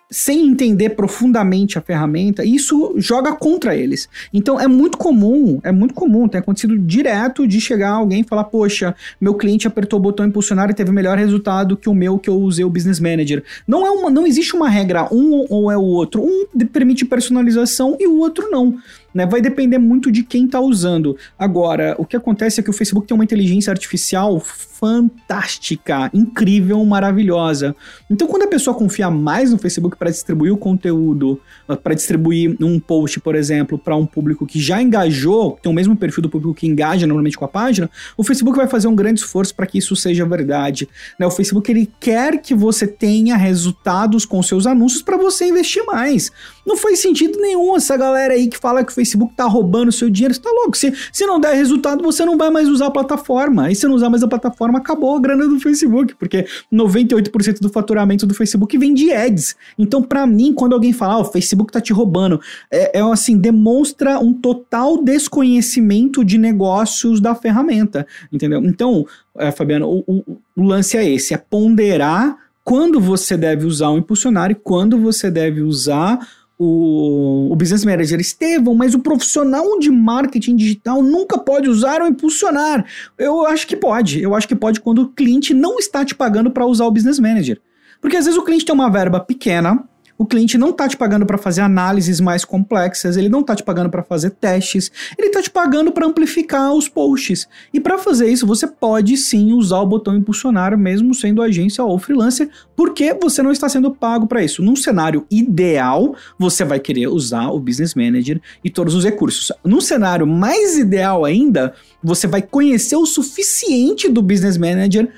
sem 0.09 0.47
entender 0.47 0.91
profundamente 0.91 1.77
a 1.77 1.81
ferramenta, 1.81 2.45
isso 2.45 2.93
joga 2.97 3.33
contra 3.33 3.75
eles. 3.75 4.07
Então 4.33 4.59
é 4.59 4.67
muito 4.67 4.97
comum, 4.97 5.59
é 5.63 5.71
muito 5.71 5.93
comum, 5.93 6.27
tem 6.27 6.39
acontecido 6.39 6.77
direto 6.77 7.47
de 7.47 7.59
chegar 7.59 7.91
alguém 7.91 8.21
e 8.21 8.23
falar: 8.23 8.45
Poxa, 8.45 8.95
meu 9.19 9.33
cliente 9.33 9.67
apertou 9.67 9.99
o 9.99 10.01
botão 10.01 10.25
impulsionar 10.25 10.69
e 10.69 10.73
teve 10.73 10.91
melhor 10.91 11.17
resultado 11.17 11.75
que 11.75 11.89
o 11.89 11.93
meu 11.93 12.19
que 12.19 12.29
eu 12.29 12.35
usei 12.35 12.63
o 12.63 12.69
Business 12.69 12.99
Manager. 12.99 13.43
Não, 13.67 13.85
é 13.85 13.89
uma, 13.89 14.09
não 14.09 14.27
existe 14.27 14.55
uma 14.55 14.69
regra, 14.69 15.07
um 15.11 15.45
ou 15.49 15.71
é 15.71 15.77
o 15.77 15.83
outro. 15.83 16.21
Um 16.23 16.45
permite 16.71 17.05
personalização 17.05 17.97
e 17.99 18.07
o 18.07 18.17
outro 18.17 18.49
não 18.49 18.77
né? 19.15 19.25
Vai 19.25 19.41
depender 19.41 19.77
muito 19.77 20.11
de 20.11 20.23
quem 20.23 20.45
está 20.45 20.59
usando. 20.59 21.15
Agora, 21.39 21.95
o 21.97 22.05
que 22.05 22.17
acontece 22.17 22.59
é 22.59 22.63
que 22.63 22.69
o 22.69 22.73
Facebook 22.73 23.07
tem 23.07 23.15
uma 23.15 23.23
inteligência 23.23 23.71
artificial 23.71 24.41
fantástica, 24.41 26.11
incrível, 26.13 26.83
maravilhosa. 26.83 27.73
Então, 28.11 28.27
quando 28.27 28.43
a 28.43 28.47
pessoa 28.47 28.75
confia 28.75 29.09
mais 29.09 29.51
no 29.51 29.57
Facebook 29.57 29.95
para 29.95 30.11
distribuir 30.11 30.53
o 30.53 30.57
conteúdo, 30.57 31.39
para 31.81 31.93
distribuir 31.93 32.57
um 32.59 32.77
post, 32.77 33.21
por 33.21 33.35
exemplo, 33.35 33.77
para 33.77 33.95
um 33.95 34.05
público 34.05 34.45
que 34.45 34.59
já 34.59 34.81
engajou, 34.81 35.57
tem 35.61 35.71
o 35.71 35.75
mesmo 35.75 35.95
perfil 35.95 36.23
do 36.23 36.29
público 36.29 36.53
que 36.53 36.67
engaja 36.67 37.07
normalmente 37.07 37.37
com 37.37 37.45
a 37.45 37.47
página, 37.47 37.89
o 38.17 38.23
Facebook 38.23 38.57
vai 38.57 38.67
fazer 38.67 38.89
um 38.89 38.95
grande 38.95 39.21
esforço 39.21 39.55
para 39.55 39.65
que 39.65 39.77
isso 39.77 39.95
seja 39.95 40.25
verdade. 40.25 40.89
Né? 41.17 41.25
O 41.25 41.31
Facebook 41.31 41.71
ele 41.71 41.89
quer 41.99 42.41
que 42.41 42.53
você 42.53 42.85
tenha 42.85 43.37
resultados 43.37 44.25
com 44.25 44.43
seus 44.43 44.67
anúncios 44.67 45.01
para 45.01 45.15
você 45.15 45.47
investir 45.47 45.85
mais. 45.85 46.31
Não 46.65 46.75
faz 46.75 46.99
sentido 46.99 47.39
nenhum 47.39 47.75
essa 47.75 47.95
galera 47.95 48.33
aí 48.33 48.47
que 48.47 48.57
fala 48.57 48.83
que 48.83 48.91
o 48.91 48.95
Facebook 48.95 49.33
tá 49.35 49.45
roubando 49.45 49.91
seu 49.91 50.09
dinheiro. 50.09 50.33
Você 50.33 50.41
tá 50.41 50.49
louco. 50.49 50.75
Se, 50.75 50.93
se 51.11 51.25
não 51.25 51.39
der 51.39 51.53
resultado, 51.53 52.03
você 52.03 52.25
não 52.25 52.37
vai 52.37 52.49
mais 52.49 52.67
usar 52.67 52.87
a 52.87 52.91
plataforma. 52.91 53.71
E 53.71 53.75
se 53.75 53.87
não 53.87 53.95
usar 53.95 54.09
mais 54.09 54.23
a 54.23 54.27
plataforma, 54.27 54.79
acabou 54.79 55.15
a 55.15 55.19
grana 55.19 55.47
do 55.47 55.59
Facebook, 55.59 56.15
porque 56.15 56.45
98% 56.73 57.59
do 57.59 57.69
faturamento 57.69 58.25
do 58.25 58.33
Facebook 58.33 58.77
vem 58.77 58.93
de 58.93 59.13
ads. 59.13 59.55
Então, 59.77 60.01
para 60.01 60.25
mim, 60.25 60.53
quando 60.53 60.73
alguém 60.73 60.91
fala, 60.91 61.17
oh, 61.17 61.21
o 61.21 61.25
Facebook 61.25 61.71
tá 61.71 61.79
te 61.79 61.93
roubando, 61.93 62.41
é, 62.71 62.99
é 62.99 63.01
assim, 63.01 63.37
demonstra 63.37 64.19
um 64.19 64.33
total 64.33 65.03
desconhecimento 65.03 66.23
de 66.23 66.37
negócios 66.37 67.19
da 67.21 67.35
ferramenta, 67.35 68.07
entendeu? 68.31 68.63
Então, 68.65 69.05
é, 69.37 69.51
Fabiano, 69.51 69.87
o, 69.87 70.03
o, 70.07 70.37
o 70.55 70.63
lance 70.63 70.97
é 70.97 71.07
esse, 71.07 71.33
é 71.33 71.37
ponderar 71.37 72.37
quando 72.63 72.99
você 72.99 73.37
deve 73.37 73.65
usar 73.65 73.91
um 73.91 73.99
impulsionário 73.99 74.53
e 74.53 74.59
quando 74.59 74.97
você 74.97 75.29
deve 75.29 75.61
usar 75.61 76.19
o, 76.57 77.49
o 77.51 77.55
business 77.55 77.83
manager 77.83 78.19
Estevão, 78.19 78.75
mas 78.75 78.93
o 78.93 78.99
profissional 78.99 79.77
de 79.79 79.89
marketing 79.91 80.55
digital 80.55 81.01
nunca 81.01 81.37
pode 81.37 81.69
usar 81.69 82.01
ou 82.01 82.07
impulsionar. 82.07 82.85
Eu 83.17 83.45
acho 83.45 83.67
que 83.67 83.75
pode. 83.75 84.21
Eu 84.21 84.33
acho 84.33 84.47
que 84.47 84.55
pode 84.55 84.79
quando 84.79 85.03
o 85.03 85.09
cliente 85.09 85.53
não 85.53 85.77
está 85.77 86.05
te 86.05 86.15
pagando 86.15 86.49
para 86.49 86.65
usar 86.65 86.85
o 86.85 86.91
business 86.91 87.19
manager. 87.19 87.59
Porque 87.99 88.17
às 88.17 88.25
vezes 88.25 88.39
o 88.39 88.43
cliente 88.43 88.65
tem 88.65 88.75
uma 88.75 88.89
verba 88.89 89.19
pequena, 89.19 89.83
o 90.17 90.25
cliente 90.25 90.57
não 90.57 90.71
tá 90.71 90.87
te 90.87 90.95
pagando 90.95 91.25
para 91.25 91.37
fazer 91.37 91.61
análises 91.61 92.19
mais 92.19 92.45
complexas, 92.45 93.17
ele 93.17 93.29
não 93.29 93.43
tá 93.43 93.55
te 93.55 93.63
pagando 93.63 93.89
para 93.89 94.03
fazer 94.03 94.31
testes, 94.31 94.91
ele 95.17 95.29
tá 95.29 95.41
te 95.41 95.49
pagando 95.49 95.91
para 95.91 96.07
amplificar 96.07 96.73
os 96.73 96.87
posts. 96.87 97.47
E 97.73 97.79
para 97.79 97.97
fazer 97.97 98.29
isso, 98.29 98.47
você 98.47 98.67
pode 98.67 99.17
sim 99.17 99.51
usar 99.53 99.79
o 99.79 99.85
botão 99.85 100.15
impulsionar, 100.15 100.77
mesmo 100.77 101.13
sendo 101.13 101.41
agência 101.41 101.83
ou 101.83 101.99
freelancer, 101.99 102.49
porque 102.75 103.13
você 103.13 103.41
não 103.41 103.51
está 103.51 103.67
sendo 103.67 103.91
pago 103.91 104.27
para 104.27 104.43
isso. 104.43 104.63
Num 104.63 104.75
cenário 104.75 105.25
ideal, 105.29 106.15
você 106.39 106.63
vai 106.63 106.79
querer 106.79 107.07
usar 107.07 107.49
o 107.49 107.59
Business 107.59 107.93
Manager 107.93 108.41
e 108.63 108.69
todos 108.69 108.93
os 108.95 109.03
recursos. 109.03 109.51
Num 109.63 109.81
cenário 109.81 110.25
mais 110.25 110.77
ideal 110.77 111.25
ainda, 111.25 111.73
você 112.01 112.27
vai 112.27 112.41
conhecer 112.41 112.95
o 112.95 113.05
suficiente 113.05 114.09
do 114.09 114.21
Business 114.21 114.57
Manager 114.57 115.09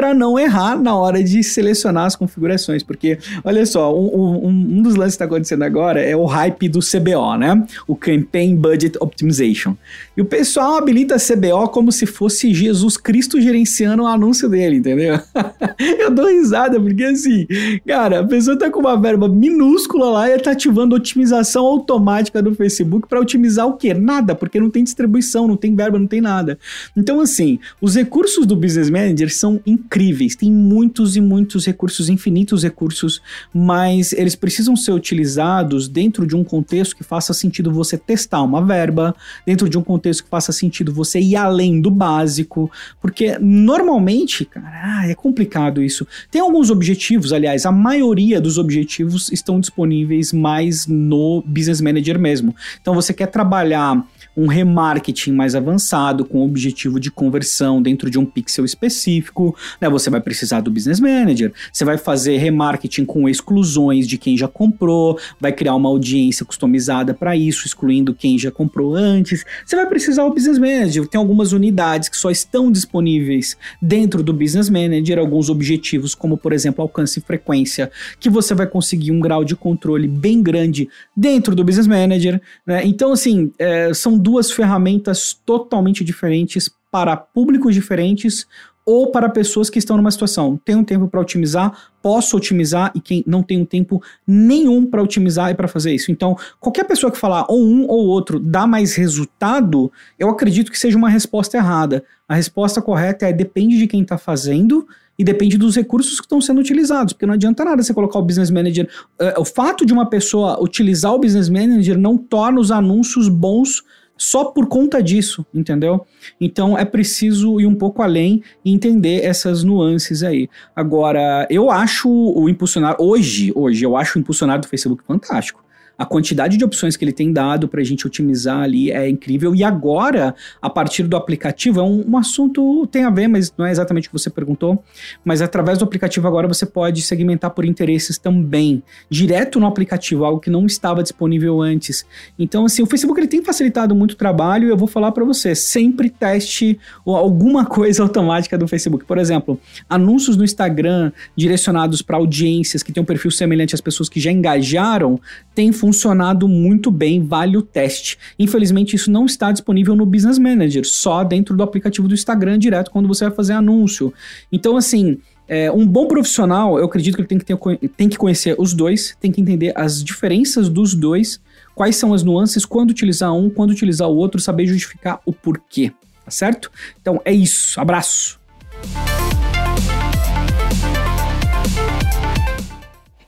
para 0.00 0.14
não 0.14 0.38
errar 0.38 0.80
na 0.80 0.96
hora 0.96 1.22
de 1.22 1.44
selecionar 1.44 2.06
as 2.06 2.16
configurações, 2.16 2.82
porque 2.82 3.18
olha 3.44 3.66
só, 3.66 3.94
um, 3.94 4.46
um, 4.46 4.48
um 4.48 4.82
dos 4.82 4.94
lances 4.94 5.12
que 5.12 5.22
está 5.22 5.26
acontecendo 5.26 5.62
agora 5.62 6.00
é 6.00 6.16
o 6.16 6.24
hype 6.24 6.70
do 6.70 6.78
CBO, 6.78 7.36
né? 7.36 7.66
O 7.86 7.94
Campaign 7.94 8.56
Budget 8.56 8.96
Optimization. 8.98 9.76
E 10.16 10.22
o 10.22 10.24
pessoal 10.24 10.78
habilita 10.78 11.16
CBO 11.16 11.68
como 11.68 11.92
se 11.92 12.06
fosse 12.06 12.54
Jesus 12.54 12.96
Cristo 12.96 13.38
gerenciando 13.38 14.04
o 14.04 14.06
anúncio 14.06 14.48
dele, 14.48 14.76
entendeu? 14.76 15.20
Eu 16.00 16.10
dou 16.10 16.28
risada, 16.28 16.80
porque 16.80 17.04
assim, 17.04 17.46
cara, 17.86 18.20
a 18.20 18.24
pessoa 18.26 18.58
tá 18.58 18.70
com 18.70 18.80
uma 18.80 18.98
verba 18.98 19.28
minúscula 19.28 20.08
lá 20.08 20.30
e 20.30 20.38
tá 20.38 20.52
ativando 20.52 20.96
otimização 20.96 21.66
automática 21.66 22.42
do 22.42 22.54
Facebook 22.54 23.06
para 23.06 23.20
otimizar 23.20 23.66
o 23.66 23.74
quê? 23.74 23.92
Nada, 23.92 24.34
porque 24.34 24.58
não 24.58 24.70
tem 24.70 24.82
distribuição, 24.82 25.46
não 25.46 25.58
tem 25.58 25.74
verba, 25.74 25.98
não 25.98 26.06
tem 26.06 26.22
nada. 26.22 26.58
Então, 26.96 27.20
assim, 27.20 27.58
os 27.82 27.96
recursos 27.96 28.46
do 28.46 28.56
Business 28.56 28.88
Manager 28.88 29.30
são 29.30 29.60
incríveis, 29.66 29.89
tem 30.38 30.52
muitos 30.52 31.16
e 31.16 31.20
muitos 31.20 31.66
recursos, 31.66 32.08
infinitos 32.08 32.62
recursos, 32.62 33.20
mas 33.52 34.12
eles 34.12 34.36
precisam 34.36 34.76
ser 34.76 34.92
utilizados 34.92 35.88
dentro 35.88 36.26
de 36.26 36.36
um 36.36 36.44
contexto 36.44 36.96
que 36.96 37.02
faça 37.02 37.34
sentido 37.34 37.72
você 37.72 37.98
testar 37.98 38.42
uma 38.42 38.64
verba, 38.64 39.14
dentro 39.44 39.68
de 39.68 39.76
um 39.76 39.82
contexto 39.82 40.24
que 40.24 40.30
faça 40.30 40.52
sentido 40.52 40.92
você 40.92 41.20
ir 41.20 41.36
além 41.36 41.80
do 41.80 41.90
básico, 41.90 42.70
porque 43.00 43.36
normalmente, 43.38 44.44
cara, 44.44 45.00
ah, 45.00 45.08
é 45.08 45.14
complicado 45.14 45.82
isso. 45.82 46.06
Tem 46.30 46.40
alguns 46.40 46.70
objetivos, 46.70 47.32
aliás, 47.32 47.66
a 47.66 47.72
maioria 47.72 48.40
dos 48.40 48.58
objetivos 48.58 49.30
estão 49.32 49.58
disponíveis 49.58 50.32
mais 50.32 50.86
no 50.86 51.42
Business 51.46 51.80
Manager 51.80 52.18
mesmo. 52.18 52.54
Então 52.80 52.94
você 52.94 53.12
quer 53.12 53.26
trabalhar 53.26 54.06
um 54.40 54.46
remarketing 54.46 55.32
mais 55.32 55.54
avançado 55.54 56.24
com 56.24 56.38
o 56.38 56.44
objetivo 56.44 56.98
de 56.98 57.10
conversão 57.10 57.82
dentro 57.82 58.08
de 58.08 58.18
um 58.18 58.24
pixel 58.24 58.64
específico, 58.64 59.54
né? 59.78 59.88
Você 59.90 60.08
vai 60.08 60.20
precisar 60.20 60.60
do 60.62 60.70
Business 60.70 60.98
Manager. 60.98 61.52
Você 61.70 61.84
vai 61.84 61.98
fazer 61.98 62.38
remarketing 62.38 63.04
com 63.04 63.28
exclusões 63.28 64.08
de 64.08 64.16
quem 64.16 64.36
já 64.36 64.48
comprou, 64.48 65.18
vai 65.38 65.52
criar 65.52 65.74
uma 65.74 65.90
audiência 65.90 66.46
customizada 66.46 67.12
para 67.12 67.36
isso, 67.36 67.66
excluindo 67.66 68.14
quem 68.14 68.38
já 68.38 68.50
comprou 68.50 68.94
antes. 68.94 69.44
Você 69.64 69.76
vai 69.76 69.86
precisar 69.86 70.24
do 70.24 70.32
Business 70.32 70.58
Manager. 70.58 71.06
Tem 71.06 71.18
algumas 71.18 71.52
unidades 71.52 72.08
que 72.08 72.16
só 72.16 72.30
estão 72.30 72.72
disponíveis 72.72 73.58
dentro 73.82 74.22
do 74.22 74.32
Business 74.32 74.70
Manager, 74.70 75.18
alguns 75.18 75.50
objetivos, 75.50 76.14
como 76.14 76.38
por 76.38 76.52
exemplo 76.52 76.82
alcance 76.82 77.18
e 77.18 77.22
frequência, 77.22 77.90
que 78.18 78.30
você 78.30 78.54
vai 78.54 78.66
conseguir 78.66 79.10
um 79.10 79.20
grau 79.20 79.44
de 79.44 79.54
controle 79.54 80.08
bem 80.08 80.42
grande 80.42 80.88
dentro 81.14 81.54
do 81.54 81.62
Business 81.62 81.86
Manager. 81.86 82.40
Né? 82.66 82.82
Então, 82.86 83.12
assim, 83.12 83.52
é, 83.58 83.92
são 83.92 84.16
duas 84.16 84.29
ferramentas 84.50 85.32
totalmente 85.32 86.04
diferentes 86.04 86.70
para 86.90 87.16
públicos 87.16 87.74
diferentes 87.74 88.46
ou 88.84 89.10
para 89.10 89.28
pessoas 89.28 89.70
que 89.70 89.78
estão 89.78 89.96
numa 89.96 90.10
situação. 90.10 90.58
Tenho 90.64 90.84
tempo 90.84 91.06
para 91.06 91.20
otimizar, 91.20 91.72
posso 92.02 92.36
otimizar 92.36 92.90
e 92.94 93.00
quem 93.00 93.22
não 93.26 93.42
tem 93.42 93.60
um 93.60 93.64
tempo 93.64 94.02
nenhum 94.26 94.84
para 94.84 95.02
otimizar 95.02 95.50
e 95.50 95.54
para 95.54 95.68
fazer 95.68 95.94
isso. 95.94 96.10
Então, 96.10 96.36
qualquer 96.58 96.84
pessoa 96.84 97.12
que 97.12 97.18
falar 97.18 97.46
ou 97.48 97.62
um 97.62 97.86
ou 97.86 98.06
outro 98.06 98.40
dá 98.40 98.66
mais 98.66 98.94
resultado, 98.94 99.92
eu 100.18 100.28
acredito 100.28 100.72
que 100.72 100.78
seja 100.78 100.98
uma 100.98 101.08
resposta 101.08 101.56
errada. 101.56 102.02
A 102.28 102.34
resposta 102.34 102.82
correta 102.82 103.28
é 103.28 103.32
depende 103.32 103.78
de 103.78 103.86
quem 103.86 104.02
está 104.02 104.18
fazendo 104.18 104.86
e 105.16 105.22
depende 105.22 105.58
dos 105.58 105.76
recursos 105.76 106.18
que 106.18 106.24
estão 106.24 106.40
sendo 106.40 106.60
utilizados, 106.60 107.12
porque 107.12 107.26
não 107.26 107.34
adianta 107.34 107.62
nada 107.62 107.82
você 107.82 107.92
colocar 107.92 108.18
o 108.18 108.22
Business 108.22 108.50
Manager. 108.50 108.88
Uh, 109.20 109.40
o 109.40 109.44
fato 109.44 109.84
de 109.84 109.92
uma 109.92 110.08
pessoa 110.08 110.60
utilizar 110.60 111.12
o 111.12 111.18
Business 111.18 111.50
Manager 111.50 111.98
não 111.98 112.16
torna 112.16 112.58
os 112.58 112.70
anúncios 112.70 113.28
bons 113.28 113.84
só 114.20 114.44
por 114.44 114.66
conta 114.66 115.02
disso, 115.02 115.46
entendeu? 115.52 116.06
Então 116.38 116.76
é 116.76 116.84
preciso 116.84 117.58
ir 117.58 117.64
um 117.64 117.74
pouco 117.74 118.02
além 118.02 118.42
e 118.62 118.70
entender 118.70 119.24
essas 119.24 119.64
nuances 119.64 120.22
aí. 120.22 120.46
Agora, 120.76 121.48
eu 121.48 121.70
acho 121.70 122.10
o 122.10 122.46
impulsionar 122.46 122.96
hoje, 123.00 123.50
hoje 123.56 123.82
eu 123.82 123.96
acho 123.96 124.18
o 124.18 124.20
impulsionar 124.20 124.60
do 124.60 124.68
Facebook 124.68 125.02
fantástico. 125.04 125.64
A 126.00 126.06
quantidade 126.06 126.56
de 126.56 126.64
opções 126.64 126.96
que 126.96 127.04
ele 127.04 127.12
tem 127.12 127.30
dado 127.30 127.68
para 127.68 127.82
a 127.82 127.84
gente 127.84 128.06
otimizar 128.06 128.62
ali 128.62 128.90
é 128.90 129.06
incrível. 129.06 129.54
E 129.54 129.62
agora, 129.62 130.34
a 130.62 130.70
partir 130.70 131.02
do 131.02 131.14
aplicativo, 131.14 131.78
é 131.78 131.82
um, 131.82 132.12
um, 132.12 132.16
assunto 132.16 132.86
tem 132.86 133.04
a 133.04 133.10
ver, 133.10 133.28
mas 133.28 133.52
não 133.54 133.66
é 133.66 133.70
exatamente 133.70 134.08
o 134.08 134.10
que 134.10 134.18
você 134.18 134.30
perguntou. 134.30 134.82
Mas 135.22 135.42
através 135.42 135.76
do 135.76 135.84
aplicativo 135.84 136.26
agora 136.26 136.48
você 136.48 136.64
pode 136.64 137.02
segmentar 137.02 137.50
por 137.50 137.66
interesses 137.66 138.16
também, 138.16 138.82
direto 139.10 139.60
no 139.60 139.66
aplicativo, 139.66 140.24
algo 140.24 140.40
que 140.40 140.48
não 140.48 140.64
estava 140.64 141.02
disponível 141.02 141.60
antes. 141.60 142.06
Então, 142.38 142.64
assim, 142.64 142.82
o 142.82 142.86
Facebook 142.86 143.20
ele 143.20 143.28
tem 143.28 143.44
facilitado 143.44 143.94
muito 143.94 144.12
o 144.12 144.16
trabalho. 144.16 144.68
E 144.68 144.70
eu 144.70 144.78
vou 144.78 144.88
falar 144.88 145.12
para 145.12 145.22
você, 145.22 145.54
sempre 145.54 146.08
teste 146.08 146.80
alguma 147.04 147.66
coisa 147.66 148.00
automática 148.02 148.56
do 148.56 148.66
Facebook. 148.66 149.04
Por 149.04 149.18
exemplo, 149.18 149.60
anúncios 149.86 150.34
no 150.34 150.44
Instagram 150.44 151.12
direcionados 151.36 152.00
para 152.00 152.16
audiências 152.16 152.82
que 152.82 152.90
têm 152.90 153.02
um 153.02 153.06
perfil 153.06 153.30
semelhante 153.30 153.74
às 153.74 153.82
pessoas 153.82 154.08
que 154.08 154.18
já 154.18 154.32
engajaram, 154.32 155.20
tem 155.54 155.70
função 155.70 155.89
funcionado 155.90 156.46
muito 156.46 156.88
bem, 156.90 157.22
vale 157.22 157.56
o 157.56 157.62
teste. 157.62 158.16
Infelizmente, 158.38 158.94
isso 158.94 159.10
não 159.10 159.26
está 159.26 159.50
disponível 159.50 159.96
no 159.96 160.06
Business 160.06 160.38
Manager, 160.38 160.86
só 160.86 161.24
dentro 161.24 161.56
do 161.56 161.62
aplicativo 161.64 162.06
do 162.06 162.14
Instagram 162.14 162.58
direto 162.58 162.92
quando 162.92 163.08
você 163.08 163.24
vai 163.24 163.34
fazer 163.34 163.54
anúncio. 163.54 164.14
Então, 164.52 164.76
assim, 164.76 165.18
é, 165.48 165.70
um 165.72 165.84
bom 165.84 166.06
profissional, 166.06 166.78
eu 166.78 166.84
acredito 166.84 167.16
que 167.16 167.22
ele 167.22 167.28
tem 167.28 167.38
que, 167.38 167.44
ter, 167.44 167.58
tem 167.96 168.08
que 168.08 168.16
conhecer 168.16 168.54
os 168.56 168.72
dois, 168.72 169.16
tem 169.20 169.32
que 169.32 169.40
entender 169.40 169.72
as 169.74 170.02
diferenças 170.02 170.68
dos 170.68 170.94
dois, 170.94 171.40
quais 171.74 171.96
são 171.96 172.14
as 172.14 172.22
nuances, 172.22 172.64
quando 172.64 172.90
utilizar 172.90 173.34
um, 173.34 173.50
quando 173.50 173.70
utilizar 173.70 174.08
o 174.08 174.14
outro, 174.14 174.40
saber 174.40 174.66
justificar 174.66 175.20
o 175.26 175.32
porquê, 175.32 175.92
tá 176.24 176.30
certo? 176.30 176.70
Então 177.00 177.20
é 177.24 177.32
isso, 177.32 177.80
abraço! 177.80 178.38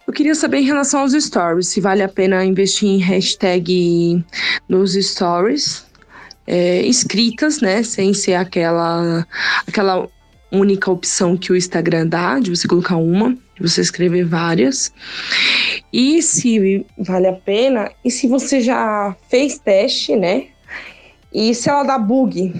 Eu 0.06 0.12
queria 0.12 0.34
saber 0.34 0.58
em 0.58 0.64
relação 0.64 1.00
aos 1.00 1.12
stories, 1.12 1.68
se 1.68 1.80
vale 1.80 2.02
a 2.02 2.08
pena 2.08 2.44
investir 2.44 2.88
em 2.88 2.98
hashtag 2.98 4.24
nos 4.68 4.94
stories 4.94 5.86
é, 6.46 6.82
escritas, 6.82 7.60
né? 7.60 7.82
Sem 7.82 8.12
ser 8.12 8.34
aquela, 8.34 9.26
aquela 9.66 10.08
única 10.50 10.90
opção 10.90 11.36
que 11.36 11.52
o 11.52 11.56
Instagram 11.56 12.06
dá, 12.06 12.38
de 12.38 12.50
você 12.50 12.66
colocar 12.68 12.96
uma, 12.96 13.32
de 13.54 13.62
você 13.62 13.80
escrever 13.80 14.24
várias. 14.24 14.92
E 15.92 16.20
se 16.20 16.84
vale 16.98 17.28
a 17.28 17.32
pena, 17.32 17.90
e 18.04 18.10
se 18.10 18.26
você 18.26 18.60
já 18.60 19.16
fez 19.28 19.58
teste, 19.58 20.16
né? 20.16 20.46
E 21.32 21.54
se 21.54 21.70
ela 21.70 21.84
dá 21.84 21.98
bug, 21.98 22.52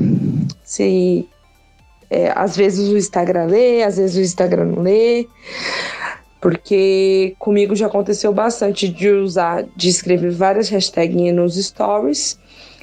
se 0.65 1.29
é, 2.09 2.33
às 2.35 2.57
vezes 2.57 2.89
o 2.89 2.97
Instagram 2.97 3.47
lê, 3.47 3.83
às 3.83 3.97
vezes 3.97 4.17
o 4.17 4.21
Instagram 4.21 4.67
não 4.67 4.83
lê. 4.83 5.27
Porque 6.43 7.37
comigo 7.39 7.77
já 7.77 7.87
aconteceu 7.87 8.33
bastante 8.33 8.89
de 8.89 9.09
usar, 9.09 9.65
de 9.77 9.89
escrever 9.89 10.33
várias 10.33 10.69
hashtags 10.69 11.33
nos 11.33 11.55
stories. 11.55 12.37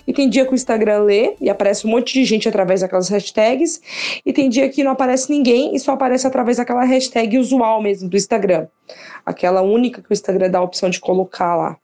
E 0.08 0.13
tem 0.13 0.30
dia 0.30 0.46
que 0.46 0.54
o 0.54 0.56
Instagram 0.56 1.04
lê 1.04 1.36
e 1.42 1.50
aparece 1.50 1.86
um 1.86 1.92
monte 1.92 2.13
de 2.13 2.24
gente 2.24 2.48
através 2.48 2.80
daquelas 2.80 3.10
hashtags. 3.10 3.82
E 4.25 4.32
tem 4.32 4.50
dia 4.50 4.70
que 4.70 4.82
não 4.82 4.92
aparece 4.92 5.30
ninguém 5.30 5.75
e 5.75 5.80
só 5.80 5.92
aparece 5.92 6.25
através 6.25 6.56
daquela 6.56 6.86
hashtag 6.86 7.38
usual 7.38 7.84
mesmo 7.84 8.10
do 8.10 8.16
Instagram. 8.16 8.66
Aquela 9.25 9.62
única 9.62 10.01
que 10.01 10.10
o 10.10 10.13
Instagram 10.13 10.50
dá 10.50 10.60
a 10.60 10.63
opção 10.63 10.89
de 10.89 11.00
colocar 11.01 11.56
lá. 11.58 11.78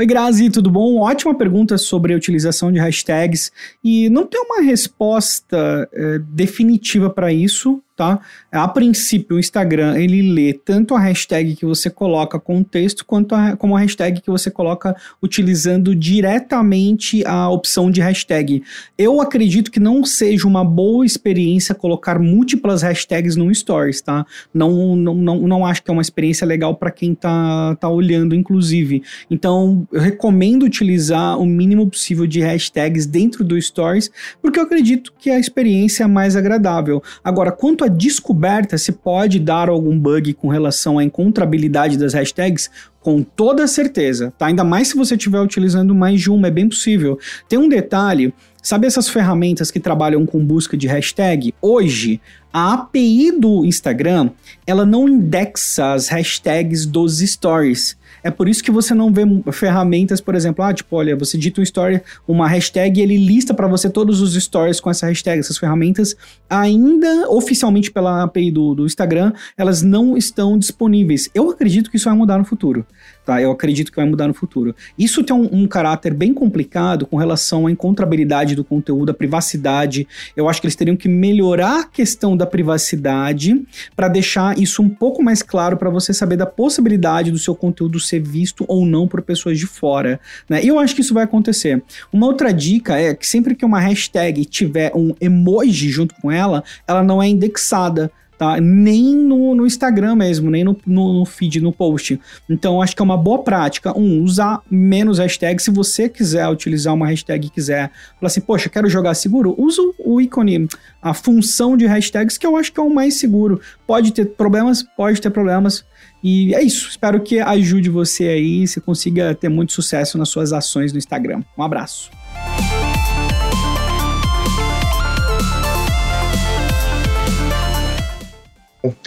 Oi, 0.00 0.06
Grazi, 0.06 0.48
tudo 0.48 0.70
bom? 0.70 1.00
Ótima 1.00 1.34
pergunta 1.34 1.76
sobre 1.76 2.14
a 2.14 2.16
utilização 2.16 2.72
de 2.72 2.78
hashtags. 2.78 3.52
E 3.84 4.08
não 4.08 4.24
tem 4.24 4.40
uma 4.40 4.62
resposta 4.62 5.86
é, 5.92 6.18
definitiva 6.20 7.10
para 7.10 7.30
isso, 7.30 7.82
tá? 8.00 8.18
A 8.50 8.66
princípio, 8.66 9.36
o 9.36 9.38
Instagram, 9.38 9.98
ele 9.98 10.32
lê 10.32 10.54
tanto 10.54 10.94
a 10.94 10.98
hashtag 10.98 11.54
que 11.54 11.66
você 11.66 11.90
coloca 11.90 12.40
com 12.40 12.60
o 12.60 12.64
texto, 12.64 13.04
quanto 13.04 13.34
a, 13.34 13.54
como 13.58 13.76
a 13.76 13.80
hashtag 13.80 14.22
que 14.22 14.30
você 14.30 14.50
coloca 14.50 14.96
utilizando 15.22 15.94
diretamente 15.94 17.22
a 17.26 17.50
opção 17.50 17.90
de 17.90 18.00
hashtag. 18.00 18.62
Eu 18.96 19.20
acredito 19.20 19.70
que 19.70 19.78
não 19.78 20.02
seja 20.02 20.48
uma 20.48 20.64
boa 20.64 21.04
experiência 21.04 21.74
colocar 21.74 22.18
múltiplas 22.18 22.80
hashtags 22.80 23.36
no 23.36 23.54
Stories, 23.54 24.00
tá? 24.00 24.24
Não, 24.54 24.96
não, 24.96 25.14
não, 25.14 25.36
não 25.46 25.66
acho 25.66 25.82
que 25.82 25.90
é 25.90 25.92
uma 25.92 26.00
experiência 26.00 26.46
legal 26.46 26.74
para 26.76 26.90
quem 26.90 27.14
tá, 27.14 27.76
tá 27.76 27.90
olhando, 27.90 28.34
inclusive. 28.34 29.02
Então, 29.30 29.86
eu 29.92 30.00
recomendo 30.00 30.62
utilizar 30.62 31.38
o 31.38 31.44
mínimo 31.44 31.86
possível 31.90 32.26
de 32.26 32.40
hashtags 32.40 33.04
dentro 33.04 33.44
do 33.44 33.60
Stories, 33.60 34.10
porque 34.40 34.58
eu 34.58 34.64
acredito 34.64 35.12
que 35.18 35.28
a 35.28 35.38
experiência 35.38 36.04
é 36.04 36.06
mais 36.06 36.34
agradável. 36.34 37.02
Agora, 37.22 37.52
quanto 37.52 37.84
a 37.84 37.89
descoberta 37.90 38.78
se 38.78 38.92
pode 38.92 39.38
dar 39.38 39.68
algum 39.68 39.98
bug 39.98 40.34
com 40.34 40.48
relação 40.48 40.98
à 40.98 41.04
encontrabilidade 41.04 41.98
das 41.98 42.14
hashtags, 42.14 42.70
Com 43.00 43.22
toda 43.22 43.66
certeza, 43.66 44.32
tá? 44.36 44.46
Ainda 44.46 44.62
mais 44.62 44.88
se 44.88 44.96
você 44.96 45.14
estiver 45.14 45.40
utilizando 45.40 45.94
mais 45.94 46.20
de 46.20 46.30
uma, 46.30 46.48
é 46.48 46.50
bem 46.50 46.68
possível. 46.68 47.18
Tem 47.48 47.58
um 47.58 47.68
detalhe, 47.68 48.34
sabe 48.62 48.86
essas 48.86 49.08
ferramentas 49.08 49.70
que 49.70 49.80
trabalham 49.80 50.26
com 50.26 50.44
busca 50.44 50.76
de 50.76 50.86
hashtag? 50.86 51.54
Hoje, 51.62 52.20
a 52.52 52.74
API 52.74 53.32
do 53.32 53.64
Instagram, 53.64 54.30
ela 54.66 54.84
não 54.84 55.08
indexa 55.08 55.94
as 55.94 56.08
hashtags 56.08 56.84
dos 56.84 57.20
stories. 57.20 57.96
É 58.22 58.30
por 58.30 58.48
isso 58.48 58.62
que 58.62 58.70
você 58.70 58.94
não 58.94 59.12
vê 59.12 59.22
ferramentas, 59.52 60.20
por 60.20 60.34
exemplo, 60.34 60.64
ah, 60.64 60.72
tipo, 60.72 60.96
olha, 60.96 61.16
você 61.16 61.38
dita 61.38 61.60
um 61.60 61.64
story, 61.64 62.00
uma 62.26 62.48
hashtag 62.48 62.98
e 62.98 63.02
ele 63.02 63.16
lista 63.16 63.54
para 63.54 63.66
você 63.66 63.88
todos 63.88 64.20
os 64.20 64.34
stories 64.34 64.80
com 64.80 64.90
essa 64.90 65.06
hashtag. 65.06 65.40
Essas 65.40 65.58
ferramentas, 65.58 66.16
ainda 66.48 67.28
oficialmente 67.30 67.90
pela 67.90 68.22
API 68.22 68.50
do, 68.50 68.74
do 68.74 68.86
Instagram, 68.86 69.32
elas 69.56 69.82
não 69.82 70.16
estão 70.16 70.58
disponíveis. 70.58 71.28
Eu 71.34 71.50
acredito 71.50 71.90
que 71.90 71.96
isso 71.96 72.06
vai 72.06 72.16
mudar 72.16 72.38
no 72.38 72.44
futuro 72.44 72.84
tá? 73.30 73.40
Eu 73.40 73.52
acredito 73.52 73.90
que 73.90 73.96
vai 73.96 74.06
mudar 74.06 74.26
no 74.26 74.34
futuro. 74.34 74.74
Isso 74.98 75.22
tem 75.22 75.34
um, 75.34 75.48
um, 75.52 75.66
caráter 75.68 76.12
bem 76.12 76.34
complicado 76.34 77.06
com 77.06 77.16
relação 77.16 77.68
à 77.68 77.70
encontrabilidade 77.70 78.56
do 78.56 78.64
conteúdo, 78.64 79.10
a 79.10 79.14
privacidade. 79.14 80.06
Eu 80.36 80.48
acho 80.48 80.60
que 80.60 80.66
eles 80.66 80.74
teriam 80.74 80.96
que 80.96 81.08
melhorar 81.08 81.80
a 81.80 81.84
questão 81.84 82.36
da 82.36 82.44
privacidade 82.44 83.64
para 83.94 84.08
deixar 84.08 84.58
isso 84.58 84.82
um 84.82 84.88
pouco 84.88 85.22
mais 85.22 85.42
claro 85.42 85.76
para 85.76 85.90
você 85.90 86.12
saber 86.12 86.36
da 86.36 86.46
possibilidade 86.46 87.30
do 87.30 87.38
seu 87.38 87.54
conteúdo 87.54 88.00
ser 88.10 88.20
visto 88.20 88.64
ou 88.68 88.84
não 88.84 89.08
por 89.08 89.22
pessoas 89.22 89.58
de 89.58 89.66
fora, 89.66 90.20
né? 90.48 90.62
E 90.62 90.68
eu 90.68 90.78
acho 90.78 90.94
que 90.94 91.00
isso 91.00 91.14
vai 91.14 91.24
acontecer. 91.24 91.82
Uma 92.12 92.26
outra 92.26 92.52
dica 92.52 92.98
é 92.98 93.14
que 93.14 93.26
sempre 93.26 93.54
que 93.54 93.64
uma 93.64 93.80
hashtag 93.80 94.44
tiver 94.44 94.92
um 94.94 95.14
emoji 95.20 95.88
junto 95.90 96.14
com 96.16 96.30
ela, 96.30 96.62
ela 96.86 97.02
não 97.02 97.22
é 97.22 97.28
indexada 97.28 98.10
tá? 98.40 98.58
Nem 98.58 99.14
no, 99.14 99.54
no 99.54 99.66
Instagram 99.66 100.14
mesmo, 100.14 100.50
nem 100.50 100.64
no, 100.64 100.74
no, 100.86 101.12
no, 101.12 101.26
feed, 101.26 101.60
no 101.60 101.70
post. 101.70 102.18
Então, 102.48 102.80
acho 102.80 102.96
que 102.96 103.02
é 103.02 103.04
uma 103.04 103.18
boa 103.18 103.42
prática, 103.42 103.92
um, 103.94 104.22
usar 104.22 104.62
menos 104.70 105.18
hashtags. 105.18 105.62
Se 105.62 105.70
você 105.70 106.08
quiser 106.08 106.48
utilizar 106.48 106.94
uma 106.94 107.06
hashtag 107.06 107.46
e 107.46 107.50
quiser 107.50 107.90
falar 108.18 108.28
assim, 108.28 108.40
poxa, 108.40 108.70
quero 108.70 108.88
jogar 108.88 109.12
seguro, 109.12 109.54
usa 109.58 109.82
o 109.98 110.22
ícone, 110.22 110.66
a 111.02 111.12
função 111.12 111.76
de 111.76 111.84
hashtags, 111.84 112.38
que 112.38 112.46
eu 112.46 112.56
acho 112.56 112.72
que 112.72 112.80
é 112.80 112.82
o 112.82 112.88
mais 112.88 113.16
seguro. 113.16 113.60
Pode 113.86 114.10
ter 114.10 114.24
problemas, 114.24 114.82
pode 114.96 115.20
ter 115.20 115.28
problemas. 115.28 115.84
E 116.22 116.54
é 116.54 116.62
isso. 116.62 116.88
Espero 116.88 117.20
que 117.20 117.40
ajude 117.40 117.88
você 117.88 118.28
aí, 118.28 118.66
você 118.66 118.80
consiga 118.80 119.34
ter 119.34 119.48
muito 119.48 119.72
sucesso 119.72 120.18
nas 120.18 120.28
suas 120.28 120.52
ações 120.52 120.92
no 120.92 120.98
Instagram. 120.98 121.42
Um 121.56 121.62
abraço. 121.62 122.10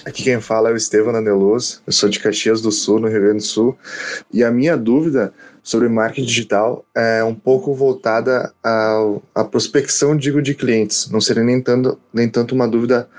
Aqui 0.05 0.23
quem 0.23 0.39
fala 0.39 0.69
é 0.69 0.73
o 0.73 0.75
Estevam 0.75 1.15
Aneloso, 1.15 1.81
eu 1.87 1.93
sou 1.93 2.07
de 2.07 2.19
Caxias 2.19 2.61
do 2.61 2.71
Sul, 2.71 2.99
no 2.99 3.07
Rio 3.07 3.21
Grande 3.21 3.37
do 3.37 3.43
Sul, 3.43 3.75
e 4.31 4.43
a 4.43 4.51
minha 4.51 4.77
dúvida 4.77 5.33
sobre 5.63 5.89
marketing 5.89 6.27
digital 6.27 6.85
é 6.93 7.23
um 7.23 7.33
pouco 7.33 7.73
voltada 7.73 8.53
à, 8.63 9.43
prospecção, 9.45 10.15
digo, 10.15 10.41
de 10.41 10.53
clientes, 10.53 11.09
não 11.09 11.19
seria 11.19 11.43
nem 11.43 11.59
tanto, 11.59 11.97
nem 12.13 12.29
tanto 12.29 12.53
uma 12.53 12.67
dúvida 12.67 13.09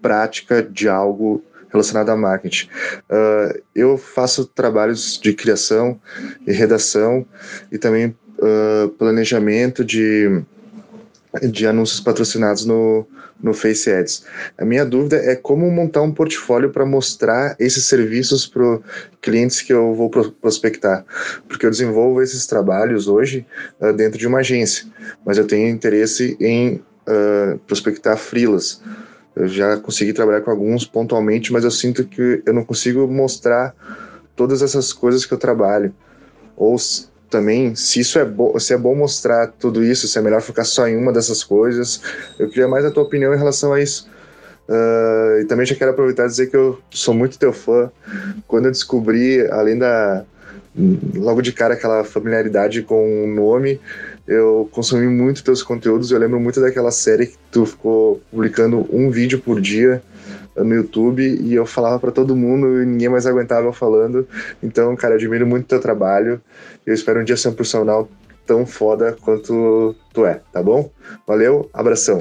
prática 0.00 0.62
de 0.62 0.88
algo 0.88 1.42
relacionado 1.70 2.10
a 2.10 2.16
marketing. 2.16 2.68
Uh, 3.10 3.60
eu 3.74 3.98
faço 3.98 4.46
trabalhos 4.46 5.18
de 5.20 5.32
criação 5.32 6.00
e 6.46 6.52
redação 6.52 7.26
e 7.70 7.78
também 7.78 8.14
uh, 8.38 8.88
planejamento 8.90 9.84
de, 9.84 10.42
de 11.50 11.66
anúncios 11.66 12.00
patrocinados 12.00 12.64
no, 12.64 13.06
no 13.42 13.54
Face 13.54 13.90
Ads. 13.90 14.24
A 14.56 14.64
minha 14.64 14.84
dúvida 14.84 15.16
é 15.16 15.36
como 15.36 15.70
montar 15.70 16.02
um 16.02 16.12
portfólio 16.12 16.70
para 16.70 16.84
mostrar 16.84 17.56
esses 17.58 17.84
serviços 17.84 18.46
para 18.46 18.80
clientes 19.20 19.62
que 19.62 19.72
eu 19.72 19.94
vou 19.94 20.10
prospectar, 20.10 21.04
porque 21.46 21.66
eu 21.66 21.70
desenvolvo 21.70 22.22
esses 22.22 22.46
trabalhos 22.46 23.08
hoje 23.08 23.46
uh, 23.80 23.92
dentro 23.92 24.18
de 24.18 24.26
uma 24.26 24.38
agência, 24.38 24.86
mas 25.24 25.38
eu 25.38 25.46
tenho 25.46 25.68
interesse 25.68 26.36
em 26.40 26.82
uh, 27.06 27.58
prospectar 27.66 28.16
freelas. 28.16 28.80
Eu 29.38 29.46
já 29.46 29.76
consegui 29.76 30.12
trabalhar 30.12 30.40
com 30.40 30.50
alguns 30.50 30.84
pontualmente, 30.84 31.52
mas 31.52 31.62
eu 31.62 31.70
sinto 31.70 32.04
que 32.04 32.42
eu 32.44 32.52
não 32.52 32.64
consigo 32.64 33.06
mostrar 33.06 33.72
todas 34.34 34.62
essas 34.62 34.92
coisas 34.92 35.24
que 35.24 35.32
eu 35.32 35.38
trabalho. 35.38 35.94
Ou 36.56 36.76
também 37.30 37.76
se 37.76 38.00
isso 38.00 38.18
é 38.18 38.24
bom, 38.24 38.58
se 38.58 38.74
é 38.74 38.76
bom 38.76 38.96
mostrar 38.96 39.46
tudo 39.46 39.84
isso, 39.84 40.08
se 40.08 40.18
é 40.18 40.22
melhor 40.22 40.42
focar 40.42 40.64
só 40.64 40.88
em 40.88 40.96
uma 40.96 41.12
dessas 41.12 41.44
coisas. 41.44 42.00
Eu 42.36 42.48
queria 42.48 42.66
mais 42.66 42.84
a 42.84 42.90
tua 42.90 43.04
opinião 43.04 43.32
em 43.32 43.38
relação 43.38 43.72
a 43.72 43.80
isso. 43.80 44.08
Uh, 44.68 45.40
e 45.40 45.44
também 45.44 45.64
já 45.64 45.74
quero 45.74 45.92
aproveitar 45.92 46.24
e 46.24 46.28
dizer 46.28 46.50
que 46.50 46.56
eu 46.56 46.78
sou 46.90 47.14
muito 47.14 47.38
teu 47.38 47.52
fã. 47.52 47.90
Quando 48.46 48.66
eu 48.66 48.72
descobri, 48.72 49.46
além 49.50 49.78
da 49.78 50.24
logo 51.14 51.42
de 51.42 51.52
cara 51.52 51.74
aquela 51.74 52.04
familiaridade 52.04 52.82
com 52.82 53.24
o 53.24 53.26
nome, 53.26 53.80
eu 54.28 54.68
consumi 54.70 55.08
muito 55.08 55.42
teus 55.42 55.62
conteúdos. 55.62 56.10
Eu 56.10 56.18
lembro 56.18 56.38
muito 56.38 56.60
daquela 56.60 56.90
série 56.90 57.28
que 57.28 57.38
tu 57.50 57.64
ficou 57.64 58.20
publicando 58.30 58.86
um 58.92 59.10
vídeo 59.10 59.40
por 59.40 59.58
dia 59.58 60.02
no 60.54 60.74
YouTube 60.74 61.22
e 61.22 61.54
eu 61.54 61.64
falava 61.64 61.98
para 61.98 62.12
todo 62.12 62.36
mundo 62.36 62.82
e 62.82 62.86
ninguém 62.86 63.08
mais 63.08 63.26
aguentava 63.26 63.66
eu 63.66 63.72
falando. 63.72 64.28
Então, 64.62 64.94
cara, 64.94 65.14
admiro 65.14 65.46
muito 65.46 65.66
teu 65.66 65.80
trabalho. 65.80 66.40
Eu 66.84 66.92
espero 66.92 67.20
um 67.20 67.24
dia 67.24 67.36
ser 67.36 67.48
um 67.48 67.54
profissional 67.54 68.06
tão 68.46 68.66
foda 68.66 69.16
quanto 69.20 69.94
tu 70.12 70.26
é, 70.26 70.40
tá 70.52 70.62
bom? 70.62 70.90
Valeu, 71.26 71.68
abração. 71.72 72.20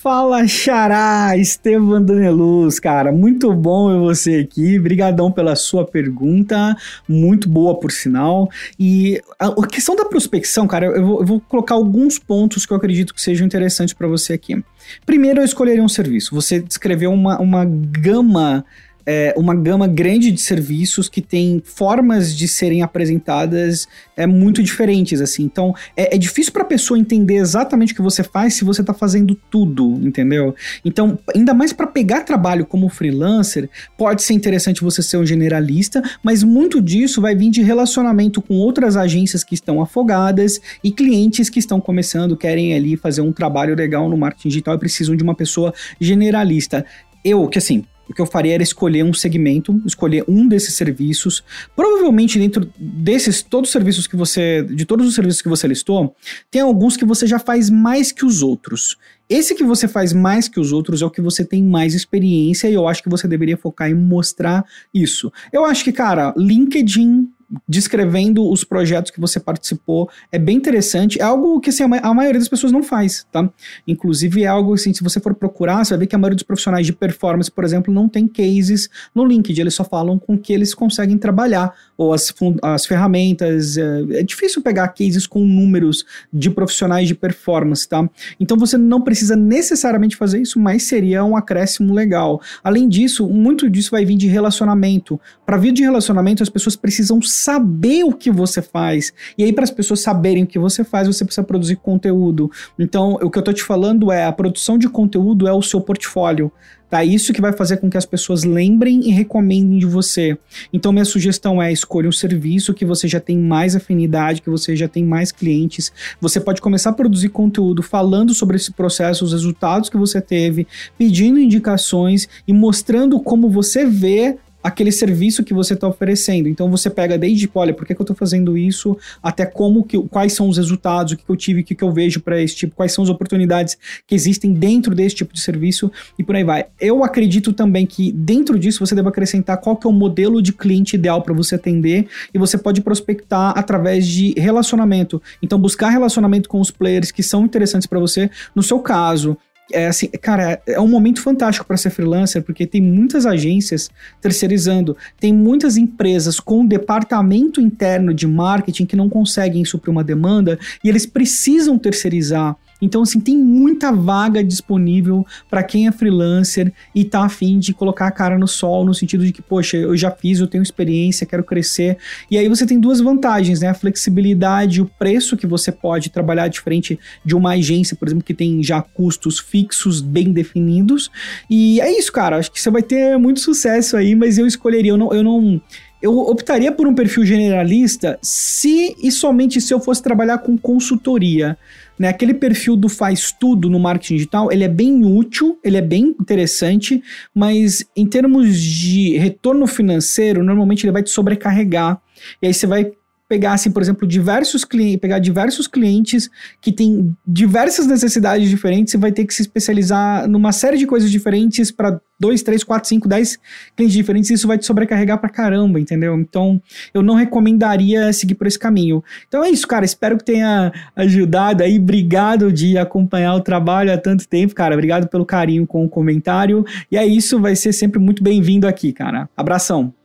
Fala, 0.00 0.46
Xará, 0.46 1.36
Estevam 1.36 2.00
Daneluz, 2.00 2.78
cara, 2.78 3.10
muito 3.10 3.52
bom 3.52 3.90
ver 3.90 3.98
você 3.98 4.36
aqui, 4.36 4.78
brigadão 4.78 5.32
pela 5.32 5.56
sua 5.56 5.84
pergunta, 5.84 6.76
muito 7.08 7.48
boa 7.48 7.80
por 7.80 7.90
sinal, 7.90 8.48
e 8.78 9.20
a, 9.40 9.48
a 9.48 9.66
questão 9.66 9.96
da 9.96 10.04
prospecção, 10.04 10.68
cara, 10.68 10.86
eu 10.86 11.04
vou, 11.04 11.20
eu 11.20 11.26
vou, 11.26 11.40
colocar 11.40 11.74
alguns 11.74 12.16
pontos 12.16 12.64
que 12.64 12.72
eu 12.72 12.76
acredito 12.76 13.12
que 13.12 13.20
sejam 13.20 13.44
interessantes 13.44 13.92
para 13.92 14.06
você 14.06 14.34
aqui. 14.34 14.62
Primeiro, 15.04 15.40
eu 15.40 15.44
escolheria 15.44 15.82
um 15.82 15.88
serviço, 15.88 16.32
você 16.32 16.60
descreveu 16.60 17.12
uma, 17.12 17.40
uma 17.40 17.64
gama 17.64 18.64
é, 19.10 19.32
uma 19.38 19.54
gama 19.54 19.86
grande 19.86 20.30
de 20.30 20.38
serviços 20.38 21.08
que 21.08 21.22
tem 21.22 21.62
formas 21.64 22.36
de 22.36 22.46
serem 22.46 22.82
apresentadas 22.82 23.88
é, 24.14 24.26
muito 24.26 24.62
diferentes, 24.62 25.22
assim. 25.22 25.44
Então, 25.44 25.74
é, 25.96 26.14
é 26.14 26.18
difícil 26.18 26.52
para 26.52 26.60
a 26.60 26.66
pessoa 26.66 26.98
entender 26.98 27.36
exatamente 27.36 27.94
o 27.94 27.96
que 27.96 28.02
você 28.02 28.22
faz 28.22 28.52
se 28.52 28.66
você 28.66 28.82
está 28.82 28.92
fazendo 28.92 29.34
tudo, 29.50 29.98
entendeu? 30.06 30.54
Então, 30.84 31.18
ainda 31.34 31.54
mais 31.54 31.72
para 31.72 31.86
pegar 31.86 32.20
trabalho 32.20 32.66
como 32.66 32.86
freelancer, 32.90 33.70
pode 33.96 34.22
ser 34.22 34.34
interessante 34.34 34.82
você 34.82 35.02
ser 35.02 35.16
um 35.16 35.24
generalista, 35.24 36.02
mas 36.22 36.42
muito 36.42 36.78
disso 36.78 37.22
vai 37.22 37.34
vir 37.34 37.48
de 37.48 37.62
relacionamento 37.62 38.42
com 38.42 38.56
outras 38.56 38.94
agências 38.94 39.42
que 39.42 39.54
estão 39.54 39.80
afogadas 39.80 40.60
e 40.84 40.92
clientes 40.92 41.48
que 41.48 41.58
estão 41.58 41.80
começando, 41.80 42.36
querem 42.36 42.74
ali 42.74 42.94
fazer 42.94 43.22
um 43.22 43.32
trabalho 43.32 43.74
legal 43.74 44.06
no 44.06 44.18
marketing 44.18 44.48
digital 44.48 44.74
e 44.74 44.78
precisam 44.78 45.16
de 45.16 45.22
uma 45.22 45.34
pessoa 45.34 45.72
generalista. 45.98 46.84
Eu, 47.24 47.48
que 47.48 47.56
assim, 47.56 47.84
o 48.08 48.14
que 48.14 48.20
eu 48.20 48.26
faria 48.26 48.54
era 48.54 48.62
escolher 48.62 49.04
um 49.04 49.12
segmento, 49.12 49.80
escolher 49.84 50.24
um 50.26 50.48
desses 50.48 50.74
serviços. 50.74 51.44
Provavelmente 51.76 52.38
dentro 52.38 52.70
desses 52.78 53.42
todos 53.42 53.68
os 53.68 53.72
serviços 53.72 54.06
que 54.06 54.16
você, 54.16 54.62
de 54.62 54.84
todos 54.84 55.06
os 55.06 55.14
serviços 55.14 55.42
que 55.42 55.48
você 55.48 55.68
listou, 55.68 56.14
tem 56.50 56.62
alguns 56.62 56.96
que 56.96 57.04
você 57.04 57.26
já 57.26 57.38
faz 57.38 57.68
mais 57.68 58.10
que 58.10 58.24
os 58.24 58.42
outros. 58.42 58.96
Esse 59.28 59.54
que 59.54 59.62
você 59.62 59.86
faz 59.86 60.12
mais 60.12 60.48
que 60.48 60.58
os 60.58 60.72
outros 60.72 61.02
é 61.02 61.06
o 61.06 61.10
que 61.10 61.20
você 61.20 61.44
tem 61.44 61.62
mais 61.62 61.94
experiência 61.94 62.68
e 62.68 62.74
eu 62.74 62.88
acho 62.88 63.02
que 63.02 63.10
você 63.10 63.28
deveria 63.28 63.58
focar 63.58 63.90
em 63.90 63.94
mostrar 63.94 64.64
isso. 64.92 65.30
Eu 65.52 65.66
acho 65.66 65.84
que, 65.84 65.92
cara, 65.92 66.32
LinkedIn 66.36 67.28
descrevendo 67.66 68.48
os 68.48 68.62
projetos 68.62 69.10
que 69.10 69.20
você 69.20 69.40
participou. 69.40 70.08
É 70.30 70.38
bem 70.38 70.56
interessante. 70.56 71.20
É 71.20 71.24
algo 71.24 71.60
que 71.60 71.70
assim, 71.70 71.82
a 71.82 72.14
maioria 72.14 72.38
das 72.38 72.48
pessoas 72.48 72.72
não 72.72 72.82
faz, 72.82 73.26
tá? 73.32 73.48
Inclusive 73.86 74.42
é 74.42 74.46
algo 74.46 74.74
assim, 74.74 74.92
se 74.92 75.02
você 75.02 75.18
for 75.18 75.34
procurar, 75.34 75.84
você 75.84 75.90
vai 75.90 76.00
ver 76.00 76.06
que 76.06 76.14
a 76.14 76.18
maioria 76.18 76.36
dos 76.36 76.42
profissionais 76.42 76.86
de 76.86 76.92
performance, 76.92 77.50
por 77.50 77.64
exemplo, 77.64 77.92
não 77.92 78.08
tem 78.08 78.28
cases 78.28 78.90
no 79.14 79.24
LinkedIn. 79.24 79.62
Eles 79.62 79.74
só 79.74 79.84
falam 79.84 80.18
com 80.18 80.36
que 80.36 80.52
eles 80.52 80.74
conseguem 80.74 81.16
trabalhar 81.16 81.72
ou 81.96 82.12
as, 82.12 82.32
as 82.62 82.86
ferramentas. 82.86 83.76
É, 83.76 84.20
é 84.20 84.22
difícil 84.22 84.62
pegar 84.62 84.88
cases 84.88 85.26
com 85.26 85.44
números 85.44 86.04
de 86.32 86.50
profissionais 86.50 87.08
de 87.08 87.14
performance, 87.14 87.88
tá? 87.88 88.08
Então 88.38 88.56
você 88.56 88.76
não 88.76 89.00
precisa 89.00 89.34
necessariamente 89.34 90.16
fazer 90.16 90.40
isso, 90.40 90.58
mas 90.58 90.84
seria 90.84 91.24
um 91.24 91.36
acréscimo 91.36 91.94
legal. 91.94 92.40
Além 92.62 92.88
disso, 92.88 93.26
muito 93.26 93.70
disso 93.70 93.90
vai 93.90 94.04
vir 94.04 94.16
de 94.16 94.26
relacionamento. 94.26 95.20
Para 95.46 95.56
vir 95.56 95.72
de 95.72 95.82
relacionamento, 95.82 96.42
as 96.42 96.48
pessoas 96.48 96.76
precisam 96.76 97.20
saber 97.38 98.04
o 98.04 98.12
que 98.12 98.30
você 98.30 98.60
faz. 98.60 99.12
E 99.36 99.44
aí, 99.44 99.52
para 99.52 99.64
as 99.64 99.70
pessoas 99.70 100.00
saberem 100.00 100.44
o 100.44 100.46
que 100.46 100.58
você 100.58 100.84
faz, 100.84 101.06
você 101.06 101.24
precisa 101.24 101.46
produzir 101.46 101.76
conteúdo. 101.76 102.50
Então, 102.78 103.18
o 103.22 103.30
que 103.30 103.38
eu 103.38 103.42
tô 103.42 103.52
te 103.52 103.62
falando 103.62 104.10
é: 104.10 104.24
a 104.24 104.32
produção 104.32 104.76
de 104.76 104.88
conteúdo 104.88 105.46
é 105.46 105.52
o 105.52 105.62
seu 105.62 105.80
portfólio. 105.80 106.52
Tá? 106.88 107.04
Isso 107.04 107.34
que 107.34 107.40
vai 107.40 107.52
fazer 107.52 107.76
com 107.76 107.90
que 107.90 107.98
as 107.98 108.06
pessoas 108.06 108.44
lembrem 108.44 109.00
e 109.06 109.10
recomendem 109.10 109.78
de 109.78 109.84
você. 109.84 110.38
Então, 110.72 110.90
minha 110.90 111.04
sugestão 111.04 111.60
é 111.60 111.70
escolha 111.70 112.08
um 112.08 112.12
serviço 112.12 112.72
que 112.72 112.84
você 112.84 113.06
já 113.06 113.20
tem 113.20 113.38
mais 113.38 113.76
afinidade, 113.76 114.40
que 114.40 114.48
você 114.48 114.74
já 114.74 114.88
tem 114.88 115.04
mais 115.04 115.30
clientes. 115.30 115.92
Você 116.18 116.40
pode 116.40 116.62
começar 116.62 116.90
a 116.90 116.94
produzir 116.94 117.28
conteúdo 117.28 117.82
falando 117.82 118.32
sobre 118.32 118.56
esse 118.56 118.72
processo, 118.72 119.22
os 119.22 119.32
resultados 119.32 119.90
que 119.90 119.98
você 119.98 120.18
teve, 120.18 120.66
pedindo 120.96 121.38
indicações 121.38 122.26
e 122.46 122.54
mostrando 122.54 123.20
como 123.20 123.50
você 123.50 123.84
vê 123.84 124.38
aquele 124.62 124.90
serviço 124.90 125.44
que 125.44 125.54
você 125.54 125.74
está 125.74 125.86
oferecendo. 125.86 126.48
Então 126.48 126.70
você 126.70 126.90
pega 126.90 127.16
desde, 127.16 127.48
olha, 127.54 127.72
por 127.72 127.86
que, 127.86 127.94
que 127.94 128.00
eu 128.00 128.04
estou 128.04 128.16
fazendo 128.16 128.56
isso, 128.56 128.96
até 129.22 129.46
como 129.46 129.84
que, 129.84 129.98
quais 130.08 130.32
são 130.32 130.48
os 130.48 130.56
resultados, 130.56 131.12
o 131.12 131.16
que, 131.16 131.24
que 131.24 131.30
eu 131.30 131.36
tive, 131.36 131.60
o 131.60 131.64
que, 131.64 131.74
que 131.74 131.84
eu 131.84 131.92
vejo 131.92 132.20
para 132.20 132.40
esse 132.40 132.56
tipo, 132.56 132.74
quais 132.74 132.92
são 132.92 133.04
as 133.04 133.10
oportunidades 133.10 133.76
que 134.06 134.14
existem 134.14 134.52
dentro 134.52 134.94
desse 134.94 135.16
tipo 135.16 135.32
de 135.32 135.40
serviço 135.40 135.90
e 136.18 136.24
por 136.24 136.36
aí 136.36 136.44
vai. 136.44 136.66
Eu 136.80 137.04
acredito 137.04 137.52
também 137.52 137.86
que 137.86 138.12
dentro 138.12 138.58
disso 138.58 138.84
você 138.84 138.94
deve 138.94 139.08
acrescentar 139.08 139.58
qual 139.58 139.76
que 139.76 139.86
é 139.86 139.90
o 139.90 139.92
modelo 139.92 140.42
de 140.42 140.52
cliente 140.52 140.96
ideal 140.96 141.22
para 141.22 141.34
você 141.34 141.54
atender 141.54 142.06
e 142.32 142.38
você 142.38 142.58
pode 142.58 142.80
prospectar 142.80 143.56
através 143.56 144.06
de 144.06 144.34
relacionamento. 144.36 145.22
Então 145.42 145.58
buscar 145.58 145.88
relacionamento 145.88 146.48
com 146.48 146.60
os 146.60 146.70
players 146.70 147.10
que 147.10 147.22
são 147.22 147.44
interessantes 147.44 147.86
para 147.86 147.98
você. 147.98 148.30
No 148.54 148.62
seu 148.62 148.80
caso, 148.80 149.36
é 149.72 149.86
assim, 149.86 150.08
cara, 150.08 150.60
é 150.66 150.80
um 150.80 150.88
momento 150.88 151.20
fantástico 151.20 151.66
para 151.66 151.76
ser 151.76 151.90
freelancer, 151.90 152.42
porque 152.42 152.66
tem 152.66 152.80
muitas 152.80 153.26
agências 153.26 153.90
terceirizando, 154.20 154.96
tem 155.20 155.32
muitas 155.32 155.76
empresas 155.76 156.40
com 156.40 156.66
departamento 156.66 157.60
interno 157.60 158.14
de 158.14 158.26
marketing 158.26 158.86
que 158.86 158.96
não 158.96 159.08
conseguem 159.08 159.64
suprir 159.64 159.90
uma 159.90 160.04
demanda 160.04 160.58
e 160.82 160.88
eles 160.88 161.06
precisam 161.06 161.78
terceirizar 161.78 162.56
então, 162.80 163.02
assim, 163.02 163.20
tem 163.20 163.36
muita 163.36 163.90
vaga 163.92 164.42
disponível 164.42 165.26
para 165.50 165.62
quem 165.62 165.86
é 165.86 165.92
freelancer 165.92 166.72
e 166.94 167.04
tá 167.04 167.24
afim 167.24 167.58
de 167.58 167.72
colocar 167.72 168.06
a 168.06 168.10
cara 168.10 168.38
no 168.38 168.46
sol, 168.46 168.84
no 168.84 168.94
sentido 168.94 169.24
de 169.24 169.32
que, 169.32 169.42
poxa, 169.42 169.76
eu 169.76 169.96
já 169.96 170.10
fiz, 170.10 170.38
eu 170.38 170.46
tenho 170.46 170.62
experiência, 170.62 171.26
quero 171.26 171.42
crescer. 171.42 171.98
E 172.30 172.38
aí 172.38 172.48
você 172.48 172.66
tem 172.66 172.78
duas 172.78 173.00
vantagens, 173.00 173.60
né? 173.60 173.68
A 173.68 173.74
flexibilidade, 173.74 174.80
o 174.80 174.86
preço 174.86 175.36
que 175.36 175.46
você 175.46 175.72
pode 175.72 176.10
trabalhar 176.10 176.48
diferente 176.48 176.98
de 177.24 177.34
uma 177.34 177.52
agência, 177.52 177.96
por 177.96 178.08
exemplo, 178.08 178.24
que 178.24 178.34
tem 178.34 178.62
já 178.62 178.80
custos 178.80 179.38
fixos 179.38 180.00
bem 180.00 180.32
definidos. 180.32 181.10
E 181.50 181.80
é 181.80 181.98
isso, 181.98 182.12
cara. 182.12 182.36
Acho 182.36 182.50
que 182.50 182.60
você 182.60 182.70
vai 182.70 182.82
ter 182.82 183.18
muito 183.18 183.40
sucesso 183.40 183.96
aí, 183.96 184.14
mas 184.14 184.38
eu 184.38 184.46
escolheria, 184.46 184.92
eu 184.92 184.96
não. 184.96 185.12
Eu 185.12 185.24
não 185.24 185.60
eu 186.00 186.16
optaria 186.18 186.70
por 186.70 186.86
um 186.86 186.94
perfil 186.94 187.24
generalista 187.24 188.18
se 188.22 188.94
e 189.02 189.10
somente 189.10 189.60
se 189.60 189.74
eu 189.74 189.80
fosse 189.80 190.02
trabalhar 190.02 190.38
com 190.38 190.56
consultoria. 190.56 191.58
Né? 191.98 192.08
Aquele 192.08 192.32
perfil 192.32 192.76
do 192.76 192.88
faz 192.88 193.32
tudo 193.32 193.68
no 193.68 193.80
marketing 193.80 194.14
digital, 194.14 194.52
ele 194.52 194.62
é 194.62 194.68
bem 194.68 195.04
útil, 195.04 195.58
ele 195.64 195.76
é 195.76 195.82
bem 195.82 196.14
interessante, 196.20 197.02
mas 197.34 197.84
em 197.96 198.06
termos 198.06 198.56
de 198.56 199.16
retorno 199.18 199.66
financeiro, 199.66 200.44
normalmente 200.44 200.84
ele 200.84 200.92
vai 200.92 201.02
te 201.02 201.10
sobrecarregar. 201.10 202.00
E 202.40 202.46
aí 202.46 202.54
você 202.54 202.66
vai 202.66 202.92
pegar, 203.28 203.52
assim, 203.52 203.70
por 203.70 203.82
exemplo, 203.82 204.08
diversos 204.08 204.64
clientes, 204.64 205.00
pegar 205.00 205.18
diversos 205.18 205.66
clientes 205.66 206.30
que 206.60 206.72
têm 206.72 207.14
diversas 207.26 207.86
necessidades 207.86 208.48
diferentes, 208.48 208.92
você 208.92 208.98
vai 208.98 209.12
ter 209.12 209.26
que 209.26 209.34
se 209.34 209.42
especializar 209.42 210.26
numa 210.26 210.50
série 210.50 210.78
de 210.78 210.86
coisas 210.86 211.10
diferentes 211.10 211.70
para 211.70 212.00
dois, 212.18 212.42
três, 212.42 212.64
quatro, 212.64 212.88
cinco, 212.88 213.06
dez 213.06 213.38
clientes 213.76 213.96
diferentes, 213.96 214.30
isso 214.30 214.48
vai 214.48 214.58
te 214.58 214.66
sobrecarregar 214.66 215.18
pra 215.18 215.28
caramba, 215.28 215.78
entendeu? 215.78 216.18
Então, 216.18 216.60
eu 216.92 217.02
não 217.02 217.14
recomendaria 217.14 218.12
seguir 218.12 218.34
por 218.34 218.46
esse 218.46 218.58
caminho. 218.58 219.04
Então 219.28 219.44
é 219.44 219.50
isso, 219.50 219.68
cara. 219.68 219.84
Espero 219.84 220.16
que 220.16 220.24
tenha 220.24 220.72
ajudado 220.96 221.62
aí. 221.62 221.78
Obrigado 221.78 222.52
de 222.52 222.76
acompanhar 222.78 223.34
o 223.34 223.40
trabalho 223.40 223.92
há 223.92 223.98
tanto 223.98 224.26
tempo, 224.26 224.54
cara. 224.54 224.74
Obrigado 224.74 225.08
pelo 225.08 225.24
carinho 225.24 225.66
com 225.66 225.84
o 225.84 225.88
comentário. 225.88 226.64
E 226.90 226.96
é 226.96 227.06
isso, 227.06 227.38
vai 227.40 227.54
ser 227.54 227.72
sempre 227.72 228.00
muito 228.00 228.22
bem-vindo 228.22 228.66
aqui, 228.66 228.92
cara. 228.92 229.28
Abração. 229.36 229.97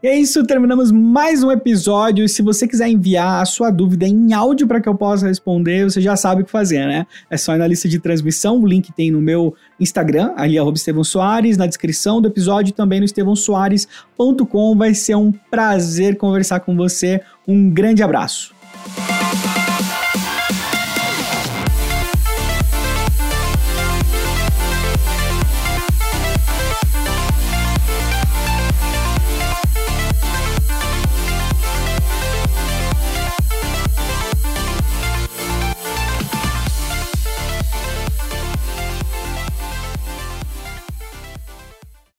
E 0.00 0.06
é 0.06 0.16
isso, 0.16 0.44
terminamos 0.44 0.92
mais 0.92 1.42
um 1.42 1.50
episódio. 1.50 2.28
Se 2.28 2.40
você 2.40 2.68
quiser 2.68 2.88
enviar 2.88 3.42
a 3.42 3.44
sua 3.44 3.68
dúvida 3.68 4.06
em 4.06 4.32
áudio 4.32 4.68
para 4.68 4.80
que 4.80 4.88
eu 4.88 4.94
possa 4.94 5.26
responder, 5.26 5.90
você 5.90 6.00
já 6.00 6.14
sabe 6.14 6.42
o 6.42 6.44
que 6.44 6.52
fazer, 6.52 6.86
né? 6.86 7.04
É 7.28 7.36
só 7.36 7.56
ir 7.56 7.58
na 7.58 7.66
lista 7.66 7.88
de 7.88 7.98
transmissão, 7.98 8.60
o 8.60 8.66
link 8.66 8.92
tem 8.92 9.10
no 9.10 9.20
meu 9.20 9.56
Instagram, 9.80 10.32
ali 10.36 10.56
Estevão 10.56 11.02
Soares, 11.02 11.56
na 11.56 11.66
descrição 11.66 12.20
do 12.20 12.28
episódio 12.28 12.72
também 12.72 13.00
no 13.00 13.06
estevãosoares.com. 13.06 14.76
Vai 14.76 14.94
ser 14.94 15.16
um 15.16 15.32
prazer 15.32 16.16
conversar 16.16 16.60
com 16.60 16.76
você. 16.76 17.20
Um 17.46 17.68
grande 17.68 18.00
abraço. 18.00 18.54